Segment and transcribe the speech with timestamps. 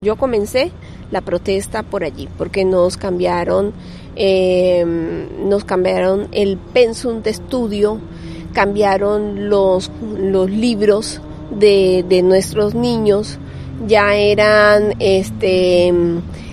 [0.00, 0.70] Yo comencé
[1.10, 3.72] la protesta por allí porque nos cambiaron,
[4.14, 4.84] eh,
[5.44, 7.98] nos cambiaron el pensum de estudio,
[8.52, 13.40] cambiaron los, los libros de, de nuestros niños,
[13.88, 15.92] ya eran este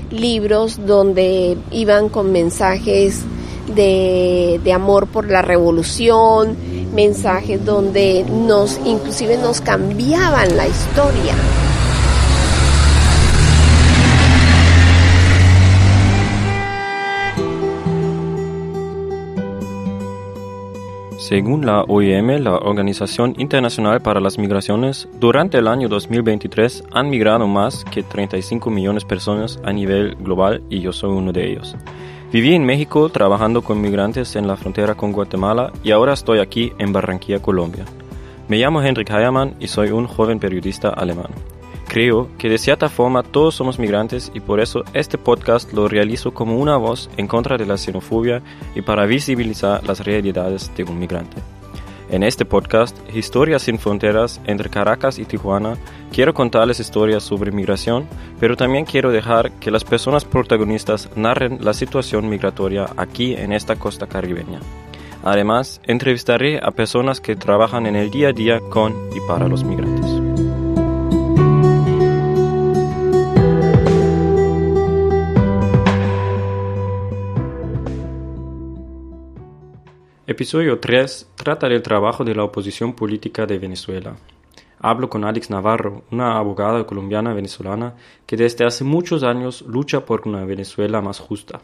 [0.09, 3.21] libros donde iban con mensajes
[3.75, 6.57] de, de amor por la revolución,
[6.95, 11.35] mensajes donde nos inclusive nos cambiaban la historia.
[21.27, 27.47] Según la OIM, la Organización Internacional para las Migraciones, durante el año 2023 han migrado
[27.47, 31.75] más que 35 millones de personas a nivel global y yo soy uno de ellos.
[32.31, 36.73] Viví en México trabajando con migrantes en la frontera con Guatemala y ahora estoy aquí
[36.77, 37.85] en Barranquilla, Colombia.
[38.47, 41.31] Me llamo Henrik Heiermann y soy un joven periodista alemán.
[41.95, 46.33] Creo que de cierta forma todos somos migrantes y por eso este podcast lo realizo
[46.33, 48.41] como una voz en contra de la xenofobia
[48.75, 51.37] y para visibilizar las realidades de un migrante.
[52.09, 55.77] En este podcast, Historias sin Fronteras entre Caracas y Tijuana,
[56.11, 58.09] quiero contarles historias sobre migración,
[58.41, 63.77] pero también quiero dejar que las personas protagonistas narren la situación migratoria aquí en esta
[63.77, 64.59] costa caribeña.
[65.23, 69.63] Además, entrevistaré a personas que trabajan en el día a día con y para los
[69.63, 70.24] migrantes.
[80.27, 84.15] Episodio 3 trata del trabajo de la oposición política de Venezuela.
[84.79, 87.93] Hablo con Alex Navarro, una abogada colombiana venezolana
[88.25, 91.61] que desde hace muchos años lucha por una Venezuela más justa.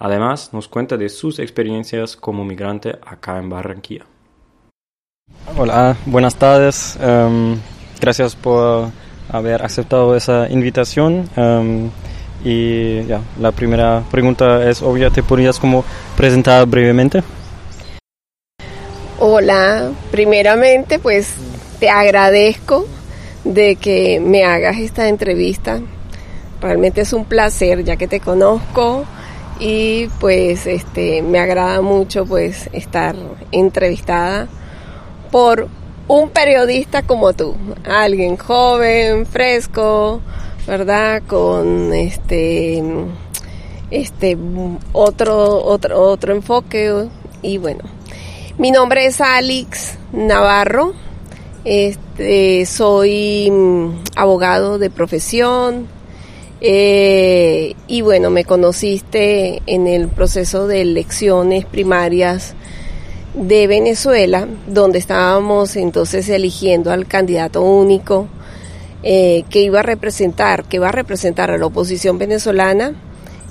[0.00, 4.04] Además, nos cuenta de sus experiencias como migrante acá en Barranquilla.
[5.56, 6.98] Hola, buenas tardes.
[7.00, 7.56] Um,
[8.00, 8.88] gracias por
[9.28, 11.30] haber aceptado esa invitación.
[11.36, 11.88] Um,
[12.44, 15.84] y ya, la primera pregunta es obvia, ¿te podrías como
[16.16, 17.22] presentar brevemente?
[19.24, 21.34] Hola, primeramente pues
[21.78, 22.88] te agradezco
[23.44, 25.80] de que me hagas esta entrevista.
[26.60, 29.04] Realmente es un placer ya que te conozco
[29.60, 33.14] y pues este me agrada mucho pues estar
[33.52, 34.48] entrevistada
[35.30, 35.68] por
[36.08, 37.54] un periodista como tú,
[37.88, 40.20] alguien joven, fresco,
[40.66, 41.22] ¿verdad?
[41.28, 42.82] Con este
[43.92, 44.36] este
[44.92, 47.06] otro otro otro enfoque
[47.40, 47.84] y bueno,
[48.58, 50.92] mi nombre es Alex Navarro.
[51.64, 55.86] Este, soy mm, abogado de profesión.
[56.60, 62.54] Eh, y bueno, me conociste en el proceso de elecciones primarias
[63.34, 68.28] de Venezuela, donde estábamos entonces eligiendo al candidato único
[69.02, 72.94] eh, que iba a representar, que va a representar a la oposición venezolana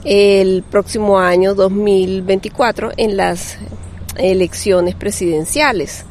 [0.06, 3.58] el próximo año 2024 en las
[4.18, 6.06] elecciones presidenciales.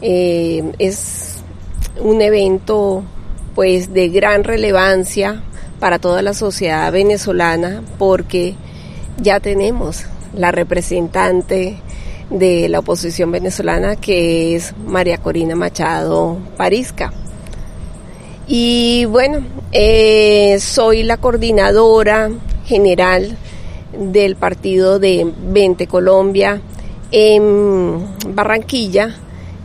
[0.00, 1.36] Eh, es
[2.00, 3.02] un evento
[3.54, 5.42] pues de gran relevancia
[5.80, 8.54] para toda la sociedad venezolana porque
[9.20, 10.04] ya tenemos
[10.34, 11.78] la representante
[12.30, 17.12] de la oposición venezolana que es María Corina Machado Parisca.
[18.46, 22.30] Y bueno, eh, soy la coordinadora
[22.64, 23.36] general
[23.98, 26.60] del partido de 20 Colombia
[27.10, 29.14] en Barranquilla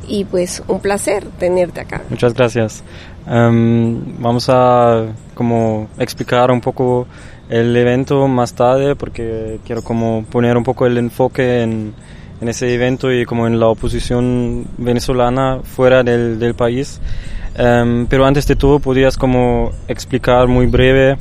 [0.07, 2.01] y pues un placer tenerte acá.
[2.09, 2.83] Muchas gracias.
[3.27, 7.07] Em, vamos a como explicar un poco
[7.49, 11.93] el evento más tarde porque quiero como poner un poco el enfoque en,
[12.41, 16.99] en ese evento y como en la oposición venezolana fuera del, del país.
[17.57, 21.17] Um, pero antes de todo, ¿podrías como explicar muy breve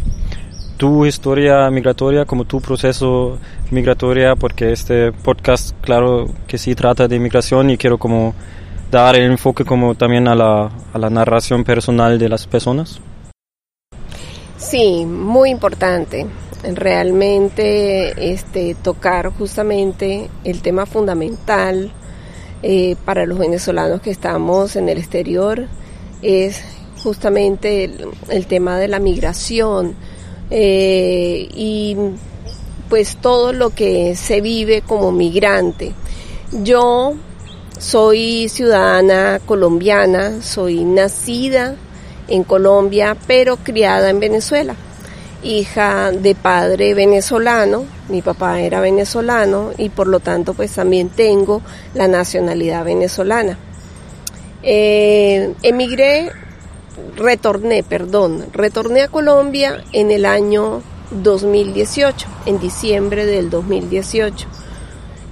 [0.77, 3.38] tu historia migratoria, como tu proceso
[3.71, 8.34] migratoria, porque este podcast, claro que sí trata de migración y quiero como
[8.91, 13.00] dar el enfoque como también a la, a la narración personal de las personas.
[14.59, 16.27] Sí, muy importante.
[16.63, 21.91] Realmente este, tocar justamente el tema fundamental
[22.63, 25.66] eh, para los venezolanos que estamos en el exterior
[26.22, 26.63] es
[27.03, 29.97] justamente el, el tema de la migración,
[30.54, 31.97] eh, y
[32.91, 35.95] pues todo lo que se vive como migrante.
[36.53, 37.15] Yo
[37.78, 41.75] soy ciudadana colombiana, soy nacida
[42.28, 44.77] en Colombia, pero criada en Venezuela.
[45.43, 51.63] Hija de padre venezolano, mi papá era venezolano y por lo tanto pues también tengo
[51.95, 53.57] la nacionalidad venezolana.
[54.63, 56.31] Eh, emigré
[57.16, 64.47] retorné, perdón, retorné a Colombia en el año 2018, en diciembre del 2018.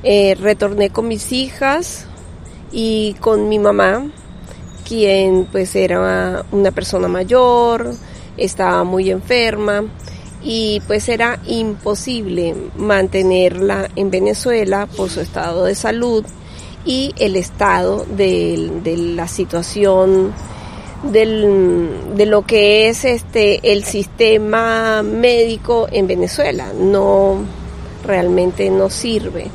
[0.03, 2.07] Eh, retorné con mis hijas
[2.73, 4.07] y con mi mamá,
[4.87, 7.93] quien pues era una persona mayor,
[8.37, 9.85] estaba muy enferma
[10.43, 16.25] y pues era imposible mantenerla en Venezuela por su estado de salud
[16.85, 18.81] y el estado de,
[19.15, 20.33] la situación
[21.03, 26.73] de lo que es este el sistema médico en Venezuela.
[26.79, 27.39] No
[28.05, 29.47] realmente no sirve.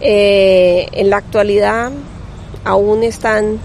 [0.00, 1.90] Eh, en la actualidad
[2.64, 3.58] aún están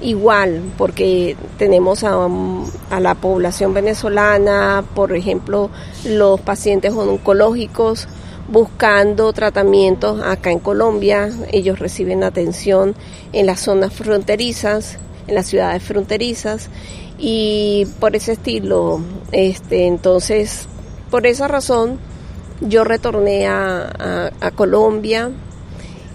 [0.00, 2.28] igual, porque tenemos a,
[3.00, 5.70] la población venezolana, por ejemplo,
[6.04, 8.06] los pacientes oncológicos
[8.48, 12.94] buscando tratamientos acá en Colombia, ellos reciben atención
[13.32, 16.68] en las zonas fronterizas, en las ciudades fronterizas
[17.18, 19.00] y por ese estilo,
[19.32, 20.68] este, entonces,
[21.10, 21.98] por esa razón,
[22.60, 25.30] yo retorné a Colombia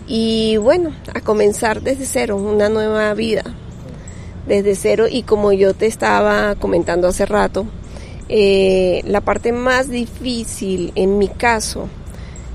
[0.07, 3.43] y bueno, a comenzar desde cero, una nueva vida
[4.45, 5.05] desde cero.
[5.09, 7.65] Y como yo te estaba comentando hace rato,
[8.27, 11.87] eh, la parte más difícil en mi caso,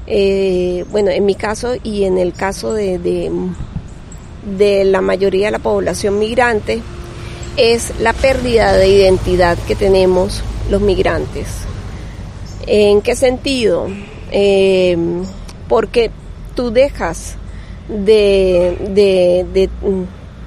[0.07, 3.31] eh, bueno, en mi caso y en el caso de,
[4.47, 6.81] la mayoría de la población migrante,
[7.57, 11.47] es la pérdida de identidad que tenemos los migrantes.
[12.67, 13.89] ¿En qué sentido?
[14.31, 14.97] Eh,
[15.69, 16.11] porque
[16.55, 17.37] tú dejas
[17.89, 19.69] de, de,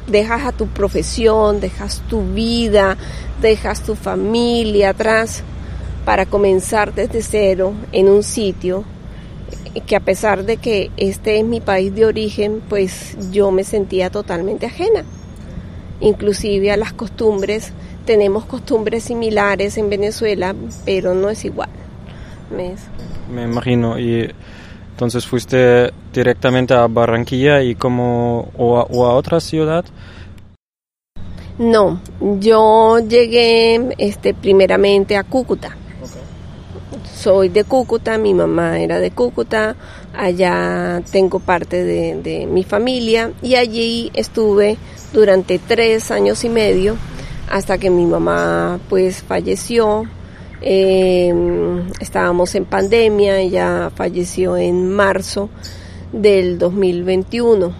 [0.07, 2.97] dejas a tu profesión, dejas tu vida,
[3.41, 5.43] dejas tu familia atrás
[6.05, 8.83] para comenzar desde cero en un sitio
[9.85, 14.09] que a pesar de que este es mi país de origen, pues yo me sentía
[14.09, 15.03] totalmente ajena.
[16.01, 17.73] Inclusive a las costumbres,
[18.05, 20.55] tenemos costumbres similares en Venezuela,
[20.85, 21.69] pero no es igual.
[22.55, 22.75] Me,
[23.33, 23.99] me imagino.
[23.99, 24.31] Y
[24.91, 29.85] entonces fuiste directamente a Barranquilla y como o a, otra ciudad.
[31.57, 32.01] No,
[32.39, 35.77] yo llegué este, primeramente a Cúcuta.
[37.21, 39.75] Soy de Cúcuta, mi mamá era de Cúcuta,
[40.17, 44.77] allá tengo parte de, mi familia y allí estuve
[45.11, 46.95] durante tres años y medio
[47.51, 50.05] hasta que mi mamá pues falleció.
[50.61, 51.33] Eh,
[51.99, 55.49] estábamos en pandemia, ella falleció en marzo
[56.13, 57.73] del 2021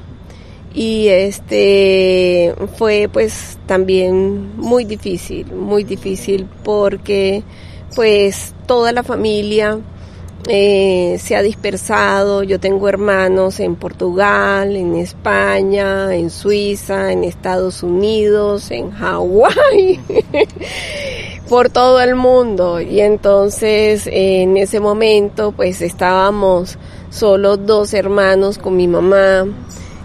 [0.74, 7.41] y este fue pues también muy difícil, muy difícil porque
[7.95, 9.80] pues toda la familia
[10.48, 17.81] eh, se ha dispersado, yo tengo hermanos en Portugal, en España, en Suiza, en Estados
[17.81, 20.00] Unidos, en Hawái.
[21.50, 26.77] por todo el mundo y entonces en ese momento pues estábamos
[27.10, 29.48] solo dos hermanos con mi mamá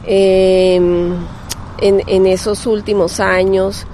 [0.06, 1.12] em,
[1.82, 3.86] en, esos últimos años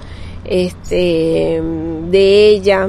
[0.45, 1.61] este,
[2.09, 2.87] de ella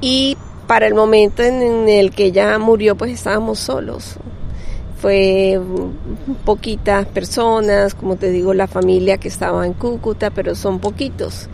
[0.00, 0.36] y
[0.72, 4.16] para el momento en, el que ella murió pues estábamos solos
[4.96, 5.60] fue
[6.46, 11.50] poquitas personas, como te digo, la familia que estaba en Cúcuta, pero son poquitos.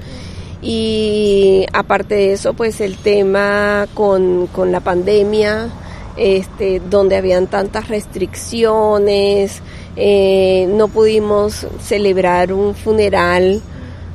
[0.62, 5.68] Y aparte de eso, pues el tema con, la pandemia,
[6.16, 9.62] este, donde habían tantas restricciones,
[9.96, 13.62] eh, no pudimos celebrar un funeral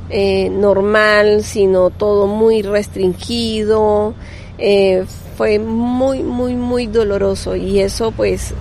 [0.08, 4.14] eh, normal, sino todo muy restringido.
[4.58, 5.04] Eh,
[5.36, 8.54] fue muy, muy, muy doloroso y eso pues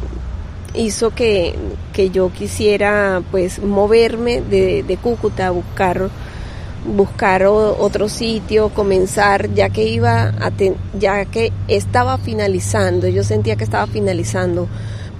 [0.73, 1.53] hizo que,
[1.93, 6.09] que yo quisiera pues moverme de, de Cúcuta buscar
[6.85, 10.51] buscar otro sitio, comenzar, ya que iba a
[10.99, 14.67] ya que estaba finalizando, yo sentía que estaba finalizando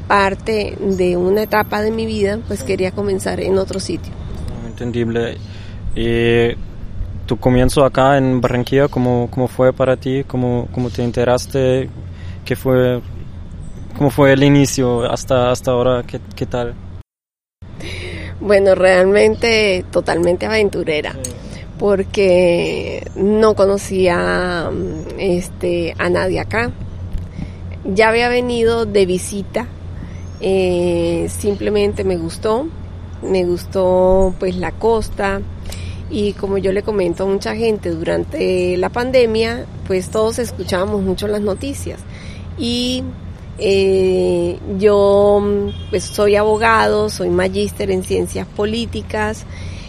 [0.07, 4.11] parte de una etapa de mi vida, pues quería comenzar en otro sitio.
[4.67, 5.37] Entendible.
[5.95, 6.55] Y
[7.33, 10.23] tu comienzo acá en Barranquilla, ¿cómo, cómo fue para ti?
[10.23, 11.89] ¿Cómo, cómo te enteraste?
[12.45, 13.01] ¿Qué fue,
[13.97, 16.03] ¿Cómo fue el inicio hasta, hasta ahora?
[16.03, 16.75] ¿Qué, qué tal?
[18.39, 21.15] Bueno, realmente totalmente aventurera
[21.79, 24.69] porque no conocía
[25.17, 26.71] este, a nadie acá.
[27.83, 29.65] Ya había venido de visita,
[30.39, 32.67] eh, simplemente me gustó,
[33.23, 35.41] me gustó pues la costa
[36.13, 41.27] y como yo le comento a mucha gente durante la pandemia, pues todos escuchábamos mucho
[41.27, 41.99] las noticias.
[42.55, 43.03] Y
[43.57, 45.43] eh, yo
[45.89, 49.43] pues soy abogado, soy magíster en ciencias políticas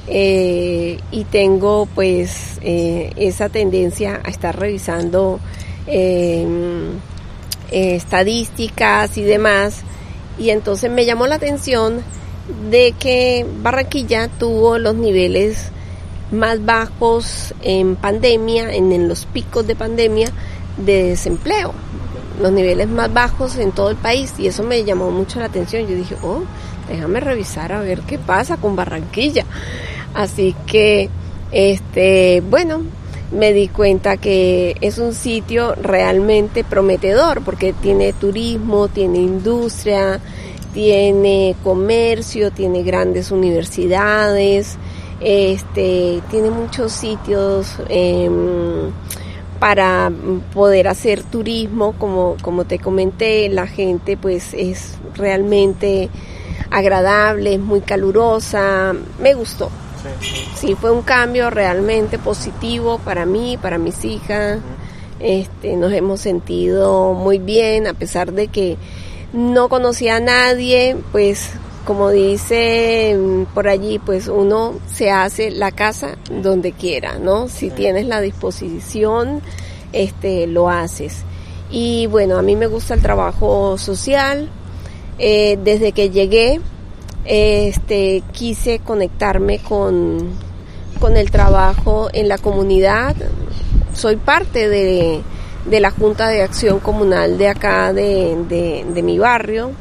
[0.09, 5.40] eh, y tengo pues eh, esa tendencia a estar revisando
[5.87, 6.93] em,
[7.71, 9.83] estadísticas y demás.
[10.38, 12.02] Y entonces me llamó la atención
[12.71, 15.71] de que Barranquilla tuvo los niveles
[16.34, 20.30] más bajos en pandemia, en, los picos de pandemia
[20.76, 21.72] de desempleo,
[22.40, 25.86] los niveles más bajos en todo el país y eso me llamó mucho la atención.
[25.86, 26.42] Yo dije, oh,
[26.88, 29.44] déjame revisar a ver qué pasa con Barranquilla.
[30.14, 31.08] Así que,
[31.50, 32.82] este, bueno,
[33.32, 40.20] me di cuenta que es un sitio realmente prometedor porque tiene turismo, tiene industria,
[40.72, 44.76] tiene comercio, tiene grandes universidades,
[45.25, 48.93] este, tiene muchos sitios em,
[49.59, 50.12] para
[50.52, 56.11] poder hacer turismo, como, como te comenté, la gente pues es realmente
[56.71, 59.71] agradable, es muy calurosa, me gustó.
[60.54, 64.59] Sí, fue un cambio realmente positivo para mí, para mis hijas.
[65.21, 68.76] Este, nos hemos sentido muy bien, a pesar de que
[69.33, 71.52] no conocía a nadie, pues
[71.84, 73.16] como dice
[73.54, 77.48] por allí, pues uno se hace la casa donde quiera, ¿no?
[77.48, 79.42] Si tienes la disposición,
[79.92, 81.22] este, lo haces.
[81.70, 84.48] Y bueno, a mí me gusta el trabajo social.
[85.18, 86.60] Eh, desde que llegué,
[87.24, 90.30] este, quise conectarme con,
[91.00, 93.14] con el trabajo en la comunidad.
[93.92, 95.22] Soy parte de,
[95.66, 99.72] de la Junta de Acción Comunal de acá, de, de, mi barrio,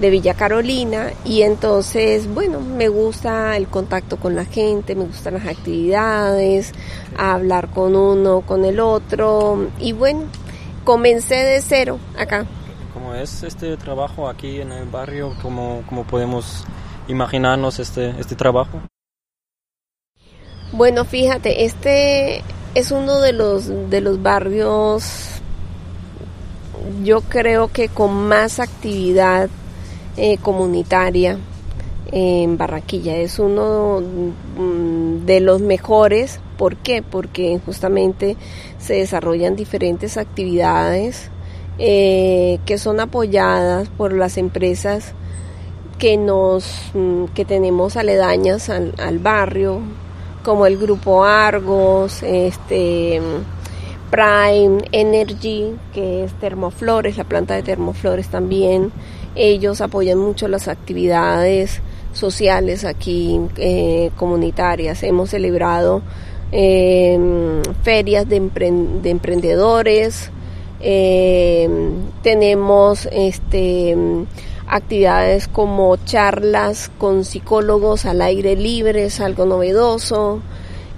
[0.00, 5.34] de Villa Carolina, y entonces, bueno, me gusta el contacto con la gente, me gustan
[5.34, 6.72] las actividades,
[7.16, 10.22] hablar con uno, con el otro, y bueno,
[10.84, 12.46] comencé de cero acá
[13.14, 15.34] es este trabajo aquí en el barrio?
[15.42, 16.64] ¿Cómo, cómo podemos
[17.08, 18.80] imaginarnos este, este trabajo?
[20.72, 22.42] Bueno, fíjate, este
[22.74, 25.40] es uno de los, de los barrios,
[27.02, 29.50] yo creo que con más actividad
[30.16, 31.38] eh, comunitaria
[32.12, 33.16] en Barranquilla.
[33.16, 36.40] Es uno mm, de los mejores.
[36.56, 37.02] ¿Por qué?
[37.02, 38.36] Porque justamente
[38.78, 41.30] se desarrollan diferentes actividades
[41.78, 45.14] eh, que son apoyadas por las empresas
[45.98, 49.80] que nos mm, que tenemos aledañas al, barrio
[50.42, 53.20] como el grupo Argos este
[54.10, 58.92] Prime Energy que es Termoflores la planta de Termoflores también.
[59.34, 61.80] Ellos apoyan mucho las actividades
[62.12, 65.02] sociales aquí eh, comunitarias.
[65.02, 66.02] Hemos celebrado
[66.50, 70.30] em, ferias de, de emprendedores.
[70.80, 71.68] Eh,
[72.22, 73.96] tenemos este,
[74.66, 80.40] actividades como charlas con psicólogos al aire libre, es algo novedoso.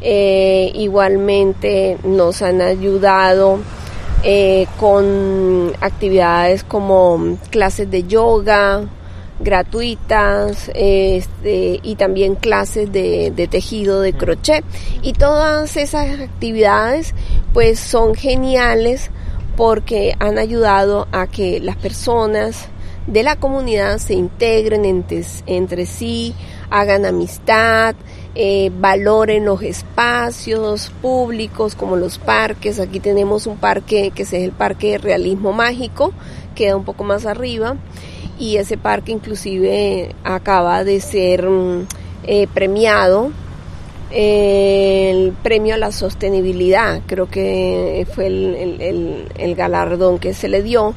[0.02, 3.61] Eh, igualmente nos han ayudado
[4.25, 8.82] eh, con actividades como clases de yoga
[9.40, 14.64] gratuitas este, y también clases de, de tejido de crochet.
[15.02, 17.14] Y todas esas actividades
[17.52, 19.11] pues son geniales
[19.56, 22.68] porque han ayudado a que las personas
[23.06, 24.85] de la comunidad se integren
[25.47, 26.35] entre, sí,
[26.71, 27.94] hagan amistad,
[28.35, 32.81] eh, valoren los espacios públicos como los parques.
[32.81, 36.12] Aquí tenemos un parque que es el Parque Realismo Mágico,
[36.55, 37.77] queda un poco más arriba
[38.39, 41.87] y ese parque inclusive acaba de ser mm,
[42.25, 43.31] eh, premiado
[44.15, 50.95] el premio a la sostenibilidad, creo que fue el, galardón que se le dio,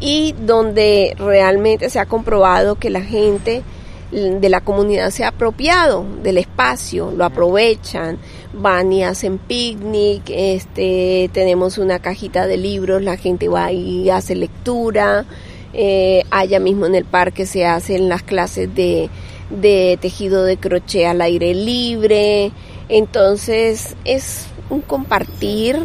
[0.00, 3.62] y donde realmente se ha comprobado que la gente
[4.10, 8.18] de la comunidad se ha apropiado del espacio, lo aprovechan,
[8.52, 14.34] van y hacen picnic, este, tenemos una cajita de libros, la gente va y hace
[14.34, 15.24] lectura,
[15.72, 19.10] eh, allá mismo en el parque se hacen las clases de
[19.50, 22.52] de tejido de crochet al aire libre.
[22.88, 25.78] Entonces es un compartir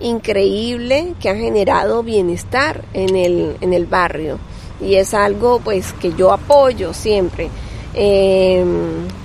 [0.00, 4.38] increíble que ha generado bienestar en el, en el barrio
[4.80, 7.48] y es algo pues que yo apoyo siempre.
[7.94, 8.64] Eh,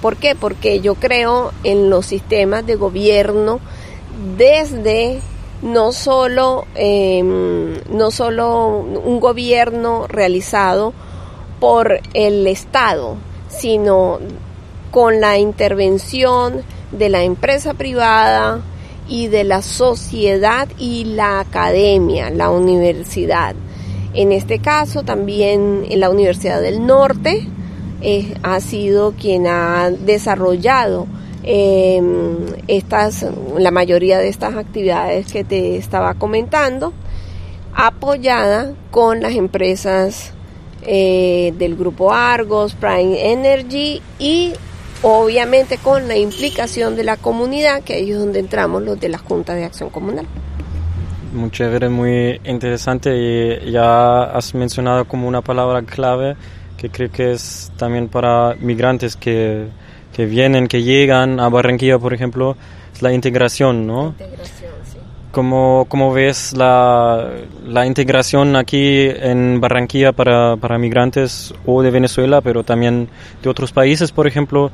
[0.02, 0.36] ¿Por qué?
[0.36, 3.60] Porque yo creo en los sistemas de gobierno
[4.38, 5.20] desde
[5.62, 10.94] no solo, em, no solo un gobierno realizado
[11.60, 13.16] por el Estado,
[13.48, 14.20] sino
[14.92, 18.62] con la intervención de la empresa privada
[19.08, 23.56] y de la sociedad y la academia, la universidad.
[24.14, 27.48] En este caso también la Universidad del Norte
[28.06, 31.08] eh, ha sido quien ha desarrollado
[31.44, 32.36] em,
[32.68, 33.26] estas,
[33.58, 36.92] la mayoría de estas actividades que te estaba comentando,
[37.74, 40.34] apoyada con las empresas
[40.86, 44.52] eh, del grupo Argos, Prime Energy y
[45.02, 49.18] obviamente con la implicación de la comunidad, que ahí es donde entramos los de la
[49.18, 50.26] Junta de Acción Comunal.
[51.34, 56.36] Muy chévere, muy interesante y ya has mencionado como una palabra clave
[56.84, 59.68] que creo que es también para migrantes que,
[60.14, 62.58] que vienen, que llegan a Barranquilla, por ejemplo,
[62.94, 64.08] es la integración, ¿no?
[64.08, 64.98] Integración, sí.
[65.32, 67.30] ¿Cómo, cómo ves la,
[67.66, 73.08] la, integración aquí en Barranquilla para, para, migrantes o de Venezuela, pero también
[73.42, 74.70] de otros países, por ejemplo?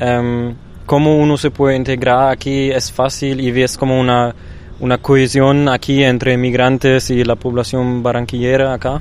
[0.00, 2.72] Um, ¿Cómo uno se puede integrar aquí?
[2.72, 4.34] ¿Es fácil y ves como una
[4.80, 9.00] una cohesión aquí entre migrantes y la población barranquillera acá?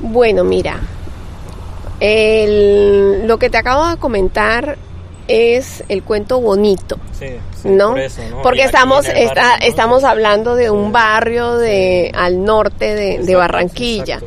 [0.00, 0.80] Bueno, mira,
[2.00, 4.78] lo que te acabo de comentar
[5.28, 7.26] es el cuento bonito, sí,
[7.64, 7.94] ¿no?
[8.42, 9.06] Porque estamos
[9.62, 14.20] estamos hablando de un barrio de al norte de, Barranquilla,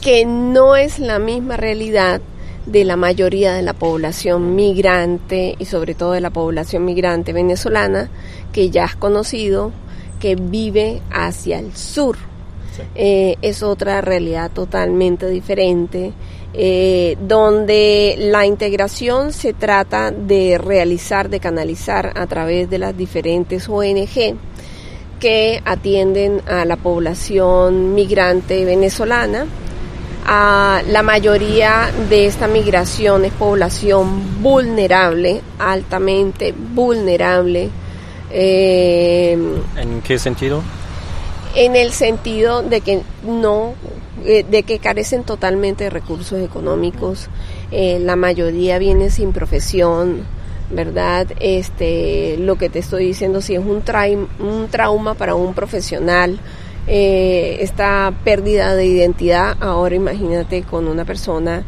[0.00, 2.20] que no es la misma realidad
[2.64, 8.08] de la mayoría de la población migrante y sobre todo de la población migrante venezolana
[8.52, 9.70] que ya has conocido,
[10.18, 12.16] que vive hacia el sur.
[12.94, 16.12] Eh, es otra realidad totalmente diferente,
[16.54, 23.68] eh, donde la integración se trata de realizar, de canalizar a través de las diferentes
[23.68, 24.36] ONG
[25.20, 29.46] que atienden a la población migrante venezolana
[30.26, 37.70] la mayoría de esta migración es población vulnerable, altamente vulnerable.
[38.30, 39.38] Eh,
[39.76, 40.62] ¿En qué sentido?
[41.56, 43.74] En el sentido de que no,
[44.26, 47.28] eh, de que carecen totalmente de recursos económicos.
[47.70, 50.22] Eh, la mayoría viene sin profesión,
[50.70, 51.28] ¿verdad?
[51.40, 53.82] Este, lo que te estoy diciendo, si es un,
[54.38, 56.40] un trauma para un profesional,
[56.86, 61.64] eh, esta pérdida de identidad, ahora imagínate con una persona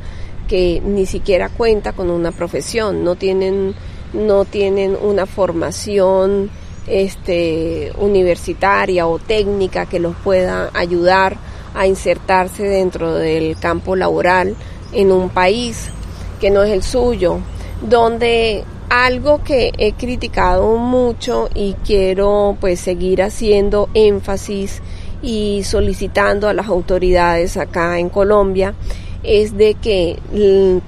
[0.48, 3.74] que ni siquiera cuenta con una profesión, no tienen,
[4.12, 6.50] no tienen una formación
[6.88, 11.36] este, universitaria o técnica que los pueda ayudar
[11.74, 14.56] a insertarse dentro del campo laboral
[14.92, 15.90] en un país
[16.40, 17.38] que no es el suyo,
[17.82, 24.80] donde algo que he criticado mucho y quiero pues seguir haciendo énfasis
[25.22, 28.74] y solicitando a las autoridades acá en Colombia
[29.22, 30.18] es de que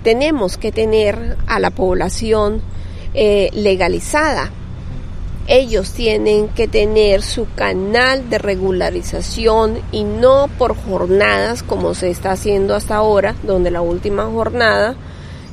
[0.02, 2.62] tenemos que tener a la población
[3.12, 4.50] eh, legalizada.
[5.52, 12.30] Ellos tienen que tener su canal de regularización y no por jornadas como se está
[12.30, 14.94] haciendo hasta ahora, donde la última jornada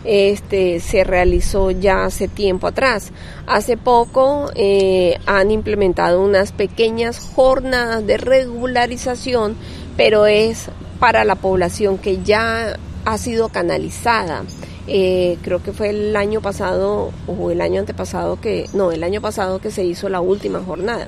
[0.03, 3.11] este, se realizó ya hace tiempo atrás.
[3.47, 9.55] Hace poco eh, han implementado unas pequeñas jornadas de regularización,
[9.97, 14.43] pero es para la población que ya ha sido canalizada.
[14.87, 19.21] Eh, creo que fue el año pasado o el año antepasado que, no, el año
[19.21, 21.07] pasado que se hizo la última jornada.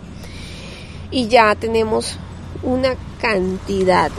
[1.12, 2.18] Y ya tenemos
[2.62, 4.12] una cantidad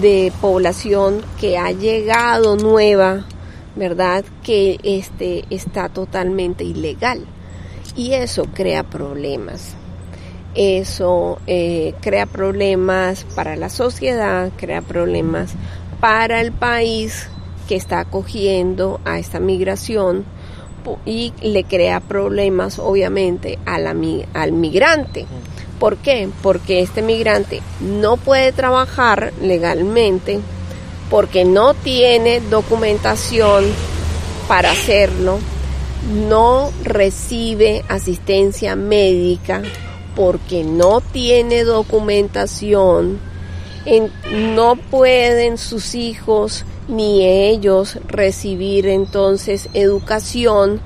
[0.00, 3.24] de población que ha llegado nueva
[3.76, 4.24] ¿verdad?
[4.42, 7.24] Que este está totalmente ilegal.
[7.96, 9.74] Y eso crea problemas.
[10.54, 15.52] Eso eh, crea problemas para la sociedad, crea problemas
[16.00, 17.28] para el país
[17.68, 20.24] que está acogiendo a esta migración
[21.06, 25.26] y le crea problemas obviamente a al migrante.
[25.78, 26.28] ¿Por qué?
[26.42, 30.40] Porque este migrante no puede trabajar legalmente
[31.10, 33.64] porque no tiene documentación
[34.48, 35.38] para hacerlo,
[36.28, 39.62] no recibe asistencia médica
[40.16, 43.18] porque no tiene documentación,
[44.54, 50.80] no pueden sus hijos ni ellos recibir entonces educación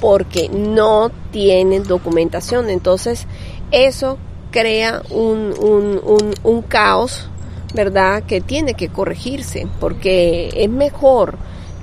[0.00, 2.70] porque no tienen documentación.
[2.70, 3.26] Entonces
[3.70, 4.18] eso
[4.50, 7.28] crea un, un, un, un caos
[7.74, 8.22] ¿verdad?
[8.22, 11.36] Que tiene que corregirse, porque es mejor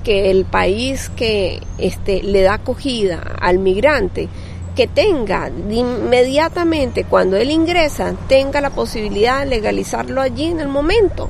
[0.04, 4.28] que el país que este, le da acogida al migrante,
[4.74, 11.28] que tenga inmediatamente cuando él ingresa, tenga la posibilidad de legalizarlo allí en el momento.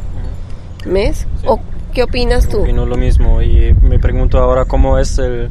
[0.85, 1.27] ¿Ves?
[1.45, 1.61] ¿O
[1.97, 2.61] qué opinas tú?
[2.61, 5.49] Opino lo mismo y me pregunto ahora cómo es el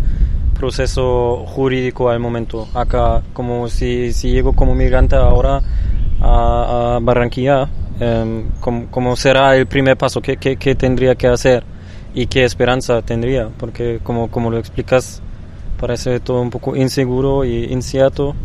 [0.58, 5.62] proceso jurídico al momento acá, como si, si llego como migrante ahora
[6.22, 7.68] a, a Barranquilla,
[8.00, 10.22] Em, ¿cómo, será el primer paso?
[10.22, 11.64] ¿Qué, ¿Qué, tendría que hacer?
[12.14, 13.50] ¿Y qué esperanza tendría?
[13.58, 15.22] Porque como, como lo explicas,
[15.80, 18.36] parece todo un poco inseguro y incierto.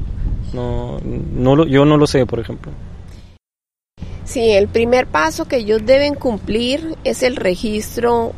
[0.52, 2.72] No, no yo no lo sé, por ejemplo.
[4.30, 8.30] Sí, el primer paso que ellos deben cumplir es el registro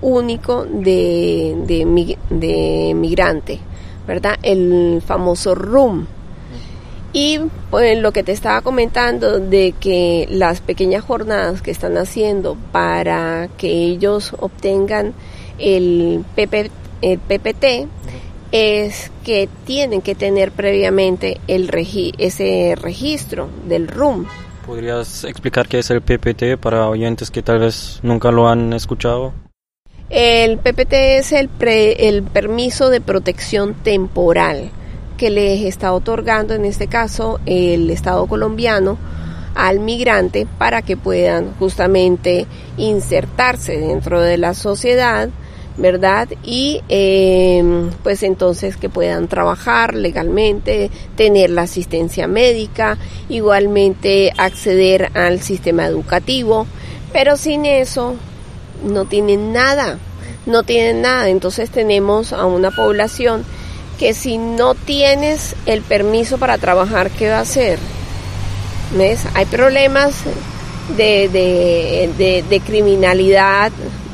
[0.00, 3.58] único de, de, de migrante,
[4.06, 4.38] ¿verdad?
[4.44, 6.06] El famoso RUM.
[7.12, 12.56] Y pues, lo que te estaba comentando de que las pequeñas jornadas que están haciendo
[12.70, 15.14] para que ellos obtengan
[15.58, 16.70] el, PP,
[17.02, 17.88] el PPT
[18.52, 21.68] es que tienen que tener previamente el
[22.18, 24.26] ese registro del RUM.
[24.70, 29.32] ¿Podrías explicar qué es el PPT para oyentes que tal vez nunca lo han escuchado?
[30.10, 34.70] El PPT es el, el permiso de protección temporal
[35.18, 38.96] que les está otorgando en este caso el Estado colombiano
[39.56, 45.30] al migrante para que puedan justamente insertarse dentro de la sociedad,
[45.76, 46.28] ¿verdad?
[46.44, 55.40] Y em, pues entonces que puedan trabajar legalmente, tener la asistencia médica, igualmente acceder al
[55.40, 56.66] sistema educativo,
[57.12, 58.14] pero sin eso
[58.84, 59.98] no tienen nada,
[60.46, 61.28] no tienen nada.
[61.28, 63.44] Entonces tenemos a una población
[63.98, 67.78] que si no tienes el permiso para trabajar, ¿qué va a hacer?
[68.96, 69.20] ¿Ves?
[69.34, 70.14] Hay problemas
[70.96, 73.70] de, de, criminalidad,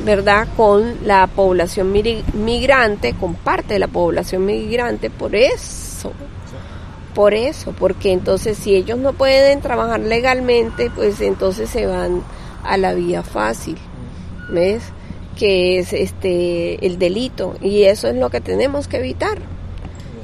[0.07, 0.47] ¿verdad?
[0.57, 6.13] Con la población migrante, con parte de la población migrante, por eso.
[7.13, 12.23] Por eso, porque entonces si ellos no pueden trabajar legalmente, pues entonces se van
[12.63, 13.77] a la vía fácil,
[14.49, 14.83] ¿ves?
[15.37, 19.39] Que es este el delito y eso es lo que tenemos que evitar.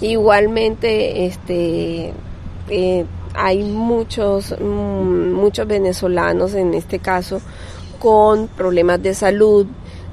[0.00, 2.12] Igualmente, este,
[2.68, 7.40] eh, hay muchos, mm, muchos venezolanos en este caso
[8.02, 9.66] con problemas de salud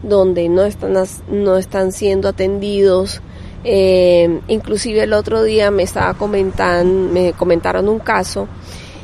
[0.04, 0.94] donde no están,
[1.30, 3.22] no están siendo atendidos.
[3.64, 8.48] Eh, inclusive el otro día me estaba comentando, me comentaron un caso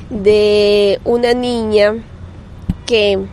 [0.10, 1.96] de una niña
[2.86, 3.26] que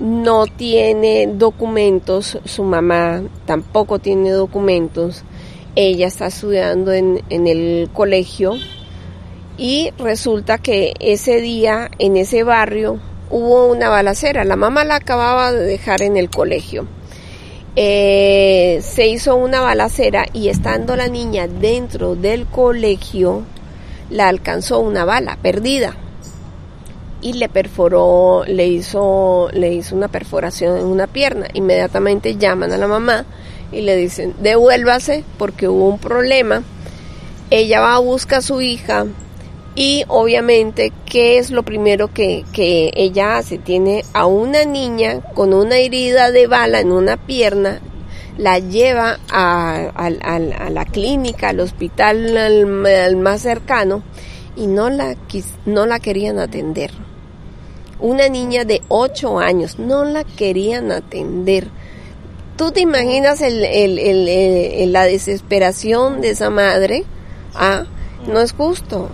[0.00, 5.24] no tiene documentos, su mamá tampoco tiene documentos
[5.80, 8.54] ella está estudiando en, el colegio
[9.56, 12.98] y resulta que ese día en ese barrio
[13.30, 14.44] hubo una balacera.
[14.44, 16.86] La mamá la acababa de dejar en el colegio.
[17.76, 23.44] Eh, se hizo una balacera y estando la niña dentro del colegio,
[24.10, 25.94] la alcanzó una bala perdida
[27.20, 31.46] y le perforó, le hizo, le hizo una perforación en una pierna.
[31.52, 33.24] Inmediatamente llaman a la mamá
[33.70, 36.62] y le dicen, devuélvase porque hubo un problema.
[37.50, 39.06] Ella va a buscar a su hija
[39.78, 43.58] y obviamente, ¿qué es lo primero que, que ella hace?
[43.58, 47.80] Tiene a una niña con una herida de bala en una pierna,
[48.36, 54.02] la lleva a, a, la clínica, al hospital al, más cercano
[54.56, 55.16] y no la,
[55.64, 56.90] no la querían atender.
[58.00, 61.68] Una niña de 8 años, no la querían atender
[62.58, 67.04] ¿Tú te imaginas el, la desesperación de esa madre?
[67.54, 67.84] Ah,
[68.26, 69.08] no es justo,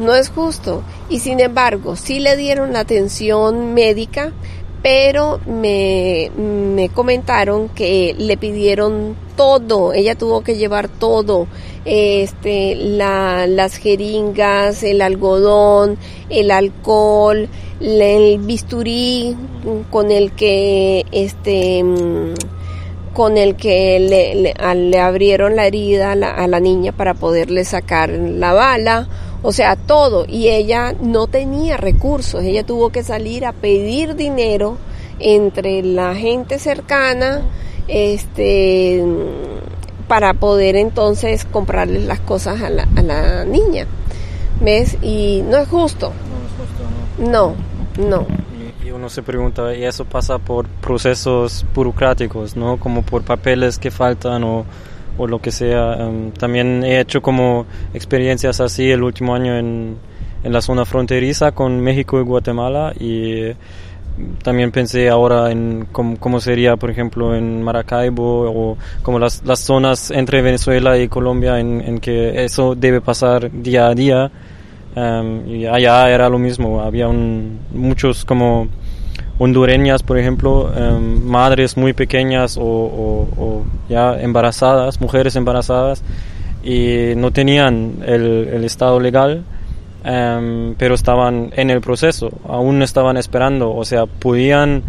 [0.00, 0.82] no es justo.
[1.08, 4.32] Y sin embargo, sí le dieron la atención médica,
[4.82, 11.46] pero me, me comentaron que le pidieron todo, ella tuvo que llevar todo,
[11.84, 15.98] este, la, las jeringas, el algodón,
[16.30, 17.48] el alcohol,
[17.80, 19.36] el bisturí
[19.90, 21.84] con el que, este,
[23.12, 27.64] con el que le, le, abrieron la herida a la, a la, niña para poderle
[27.64, 29.08] sacar la bala,
[29.42, 30.24] o sea, todo.
[30.28, 34.78] Y ella no tenía recursos, ella tuvo que salir a pedir dinero
[35.18, 37.42] entre la gente cercana,
[37.88, 39.04] este,
[40.08, 43.86] para poder entonces comprarle las cosas a la, a la niña.
[44.60, 44.98] ¿Ves?
[45.02, 46.12] Y no es justo.
[47.18, 47.54] No,
[47.98, 48.26] no
[49.00, 52.78] uno se pregunta, y eso pasa por procesos burocráticos, ¿no?
[52.78, 54.64] Como por papeles que faltan o,
[55.20, 55.94] o lo que sea.
[55.94, 59.96] Em, también he hecho como experiencias así el último año en,
[60.42, 63.52] en la zona fronteriza con México y Guatemala y
[64.42, 70.10] también pensé ahora en cómo, sería, por ejemplo, en Maracaibo o como las, las zonas
[70.10, 74.30] entre Venezuela y Colombia en, en que eso debe pasar día a día.
[74.94, 78.68] Em, y allá era lo mismo, había un, muchos como
[79.40, 86.02] hondureñas, por ejemplo, em, madres muy pequeñas o, ya embarazadas, mujeres embarazadas,
[86.62, 89.42] y no tenían el, estado legal,
[90.04, 94.82] em, pero estaban en el proceso, aún estaban esperando, o sea, podían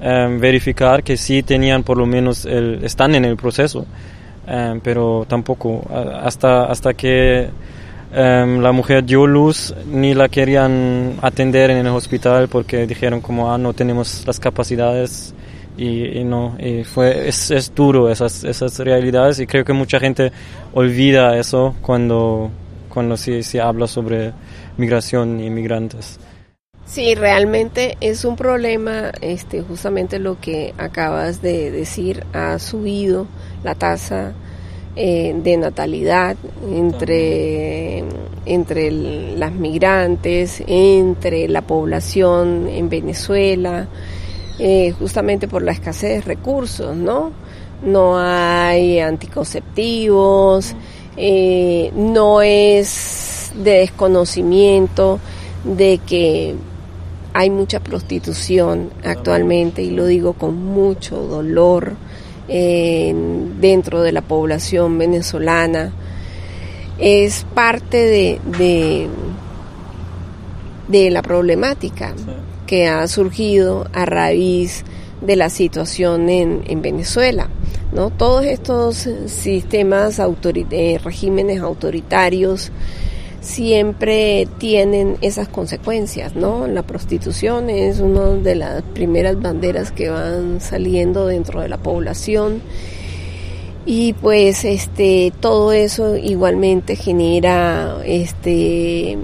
[0.00, 3.86] em, verificar que sí tenían por lo menos el, están en el proceso.
[4.84, 5.82] pero tampoco,
[6.22, 7.48] hasta, hasta que
[8.12, 13.52] em, la mujer dio luz, ni la querían atender en el hospital porque dijeron como,
[13.52, 15.34] ah, no tenemos las capacidades
[15.76, 20.32] y, no, y fue, es, es duro esas, esas realidades y creo que mucha gente
[20.72, 22.50] olvida eso cuando,
[22.88, 24.32] cuando se, se habla sobre
[24.78, 26.18] migración y migrantes.
[26.86, 33.26] Sí, realmente es un problema, este, justamente lo que acabas de decir, ha subido
[33.64, 34.32] la tasa
[34.98, 36.36] eh, de natalidad
[36.72, 38.02] entre,
[38.46, 43.88] entre las migrantes, entre la población en Venezuela,
[44.58, 47.30] eh, justamente por la escasez de recursos, ¿no?
[47.82, 50.74] No hay anticonceptivos,
[51.18, 55.20] eh, no es de desconocimiento
[55.62, 56.54] de que
[57.34, 61.96] hay mucha prostitución actualmente y lo digo con mucho dolor
[62.48, 65.92] dentro de la población venezolana.
[66.98, 69.08] Es parte de,
[70.88, 72.14] de, la problemática
[72.66, 74.84] que ha surgido a raíz
[75.20, 77.48] de la situación en, en Venezuela.
[77.92, 78.10] ¿no?
[78.10, 80.20] Todos estos sistemas,
[80.70, 82.70] eh, regímenes autoritarios,
[83.46, 86.66] siempre tienen esas consecuencias, ¿no?
[86.66, 92.60] La prostitución es una de las primeras banderas que van saliendo dentro de la población
[93.86, 99.16] y pues este todo eso igualmente genera este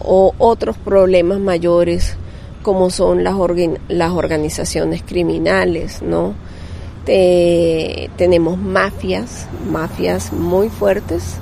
[0.00, 2.16] o otros problemas mayores
[2.62, 3.36] como son las,
[3.88, 6.34] las organizaciones criminales, ¿no?
[7.04, 11.36] tenemos mafias, mafias muy fuertes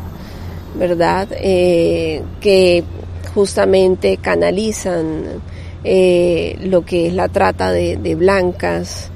[0.74, 1.28] ¿verdad?
[1.32, 2.84] Eh, que
[3.34, 5.24] justamente canalizan
[5.84, 9.10] eh, lo que es la trata de, blancas.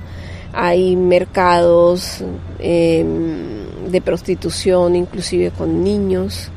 [0.53, 2.25] Hay mercados
[2.59, 6.51] em, de prostitución, inclusive con niños,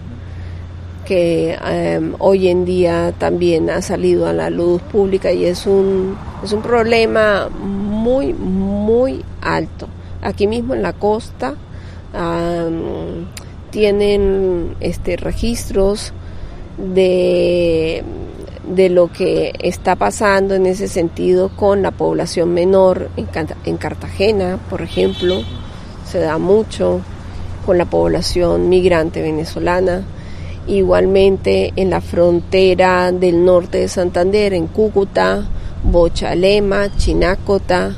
[1.05, 6.15] que em, hoy en día también ha salido a la luz pública y es un,
[6.43, 9.87] es un problema muy, muy alto.
[10.21, 11.55] Aquí mismo en la costa,
[13.71, 16.13] tienen este, registros
[16.77, 18.03] de,
[18.67, 23.27] de lo que está pasando en ese sentido con la población menor en,
[23.65, 25.41] en Cartagena, por ejemplo,
[26.05, 27.01] se da mucho
[27.65, 30.03] con la población migrante venezolana.
[30.67, 35.43] Igualmente en la frontera del norte de Santander, en Cúcuta,
[35.83, 37.95] Bochalema, Chinácota,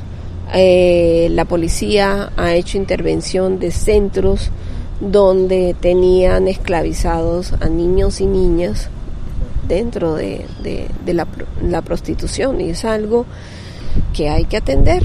[0.53, 4.51] eh, la policía ha hecho intervención de centros
[5.01, 8.89] donde tenían esclavizados a niños y niñas
[9.67, 10.45] dentro de,
[11.07, 13.25] la, prostitución y es algo
[14.13, 15.03] que hay que atender,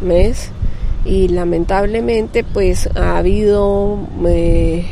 [0.00, 0.50] ¿ves?
[1.04, 4.84] Y lamentablemente pues ha habido eh,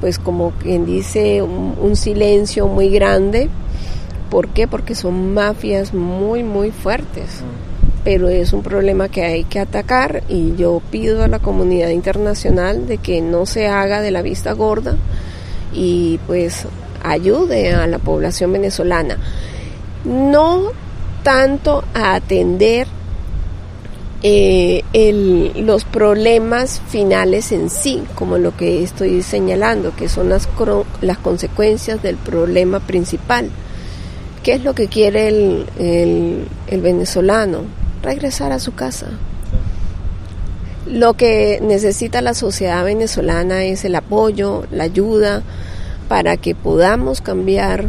[0.00, 3.48] pues como quien dice un, un, silencio muy grande,
[4.30, 4.66] ¿por qué?
[4.66, 7.42] Porque son mafias muy muy fuertes
[8.06, 12.86] pero es un problema que hay que atacar y yo pido a la comunidad internacional
[12.86, 14.94] de que no se haga de la vista gorda
[15.72, 16.66] y pues
[17.02, 19.18] ayude a la población venezolana.
[20.04, 20.70] No
[21.24, 22.86] tanto a atender
[24.22, 24.84] eh,
[25.56, 30.48] los problemas finales en sí, como lo que estoy señalando, que son las,
[31.00, 33.50] las consecuencias del problema principal.
[34.44, 37.85] ¿Qué es lo que quiere el venezolano?
[38.06, 39.08] Regresar a su casa.
[40.86, 45.42] Lo que necesita la sociedad venezolana es el apoyo, la ayuda
[46.08, 47.86] para que podamos cambiar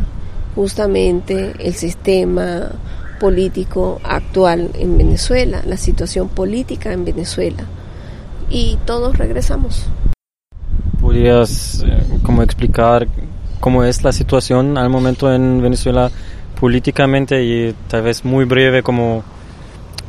[0.56, 2.71] justamente el sistema
[3.19, 7.63] político actual en Venezuela, la situación política en Venezuela.
[8.49, 9.86] Y todos regresamos.
[10.99, 13.08] ¿Podrías eh, explicar
[13.60, 16.10] cómo es la situación al momento en Venezuela
[16.60, 19.23] políticamente y tal vez muy breve como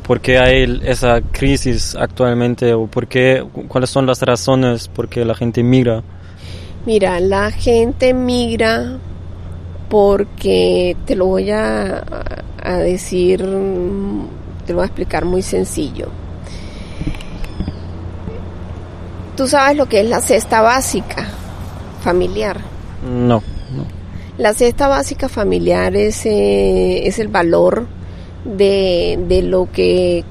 [0.09, 5.23] por qué hay esa crisis actualmente o por qué, cuáles son las razones por qué
[5.23, 6.01] la gente migra.
[6.87, 8.97] Mira, la gente migra
[9.87, 12.03] porque te lo voy a,
[12.59, 16.07] a decir, te lo voy a explicar muy sencillo.
[19.37, 21.27] ¿Tú sabes lo que es la cesta básica
[22.01, 22.59] familiar?
[23.05, 23.43] No,
[23.75, 23.85] no.
[24.39, 27.98] La cesta básica familiar es, eh, es el valor
[28.45, 30.23] de, de lo que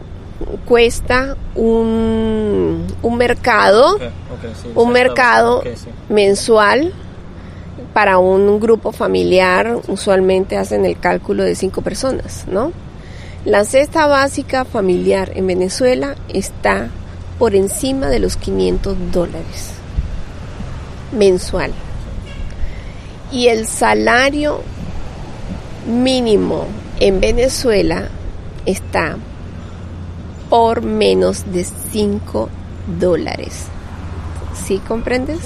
[0.67, 3.99] cuesta un, un mercado,
[4.75, 5.63] un mercado
[6.09, 6.93] mensual
[7.93, 12.73] para un grupo familiar, usualmente hacen el cálculo de cinco personas, ¿no?
[13.45, 16.89] La cesta básica familiar en Venezuela está
[17.39, 19.73] por encima de los 500 dólares
[21.13, 21.73] mensual.
[23.33, 24.61] Y el salario
[25.87, 26.67] mínimo
[27.01, 28.09] en Venezuela
[28.67, 29.17] está
[30.51, 32.49] por menos de 5
[32.99, 33.67] dólares.
[34.67, 35.41] ¿Sí comprendes?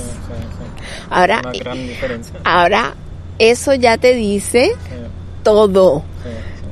[1.11, 1.43] Ahora,
[2.45, 2.95] ahora
[3.39, 4.73] eso ya te dice
[5.43, 6.03] todo.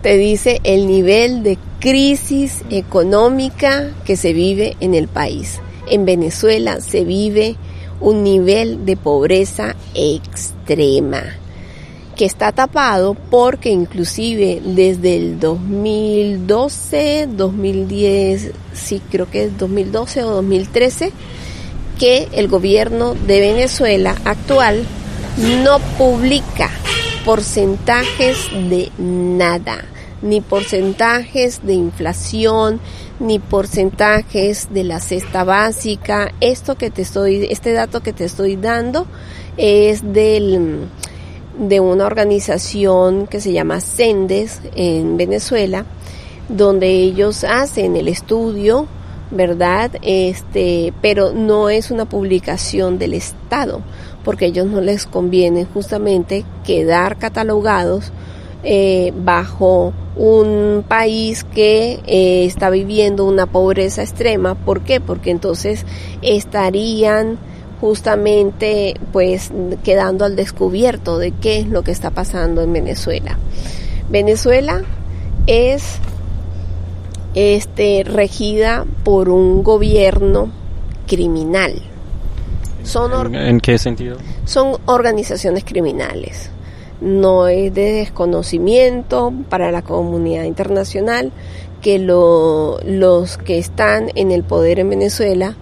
[0.02, 5.60] Te dice el nivel de crisis económica que se vive en el país.
[5.88, 7.56] En Venezuela se vive
[8.00, 11.22] un nivel de pobreza extrema
[12.20, 20.30] que está tapado porque inclusive desde el 2012, 2010, sí creo que es 2012 o
[20.32, 21.12] 2013,
[21.98, 24.84] que el gobierno de Venezuela actual
[25.64, 26.68] no publica
[27.24, 28.36] porcentajes
[28.68, 29.86] de nada,
[30.20, 32.80] ni porcentajes de inflación,
[33.18, 36.34] ni porcentajes de la cesta básica.
[36.42, 39.06] Esto que te estoy, este dato que te estoy dando
[39.56, 40.86] es del
[41.60, 45.84] de una organización que se llama Sendes en Venezuela,
[46.48, 48.86] donde ellos hacen el estudio,
[49.30, 49.90] ¿verdad?
[50.00, 53.82] Este, pero no es una publicación del Estado,
[54.24, 58.10] porque a ellos no les conviene justamente quedar catalogados
[58.64, 64.54] eh, bajo un país que eh, está viviendo una pobreza extrema.
[64.54, 64.98] ¿Por qué?
[64.98, 65.84] Porque entonces
[66.22, 67.38] estarían
[67.80, 69.50] justamente pues
[69.82, 73.38] quedando al descubierto de qué es lo que está pasando en Venezuela.
[74.10, 74.82] Venezuela
[75.46, 75.98] es
[77.34, 80.50] este regida por un gobierno
[81.06, 81.80] criminal.
[82.82, 84.16] Son ¿En, qué sentido?
[84.44, 86.50] Son organizaciones criminales.
[87.00, 91.32] No es de desconocimiento para la comunidad internacional
[91.80, 95.56] que los que están en el poder en Venezuela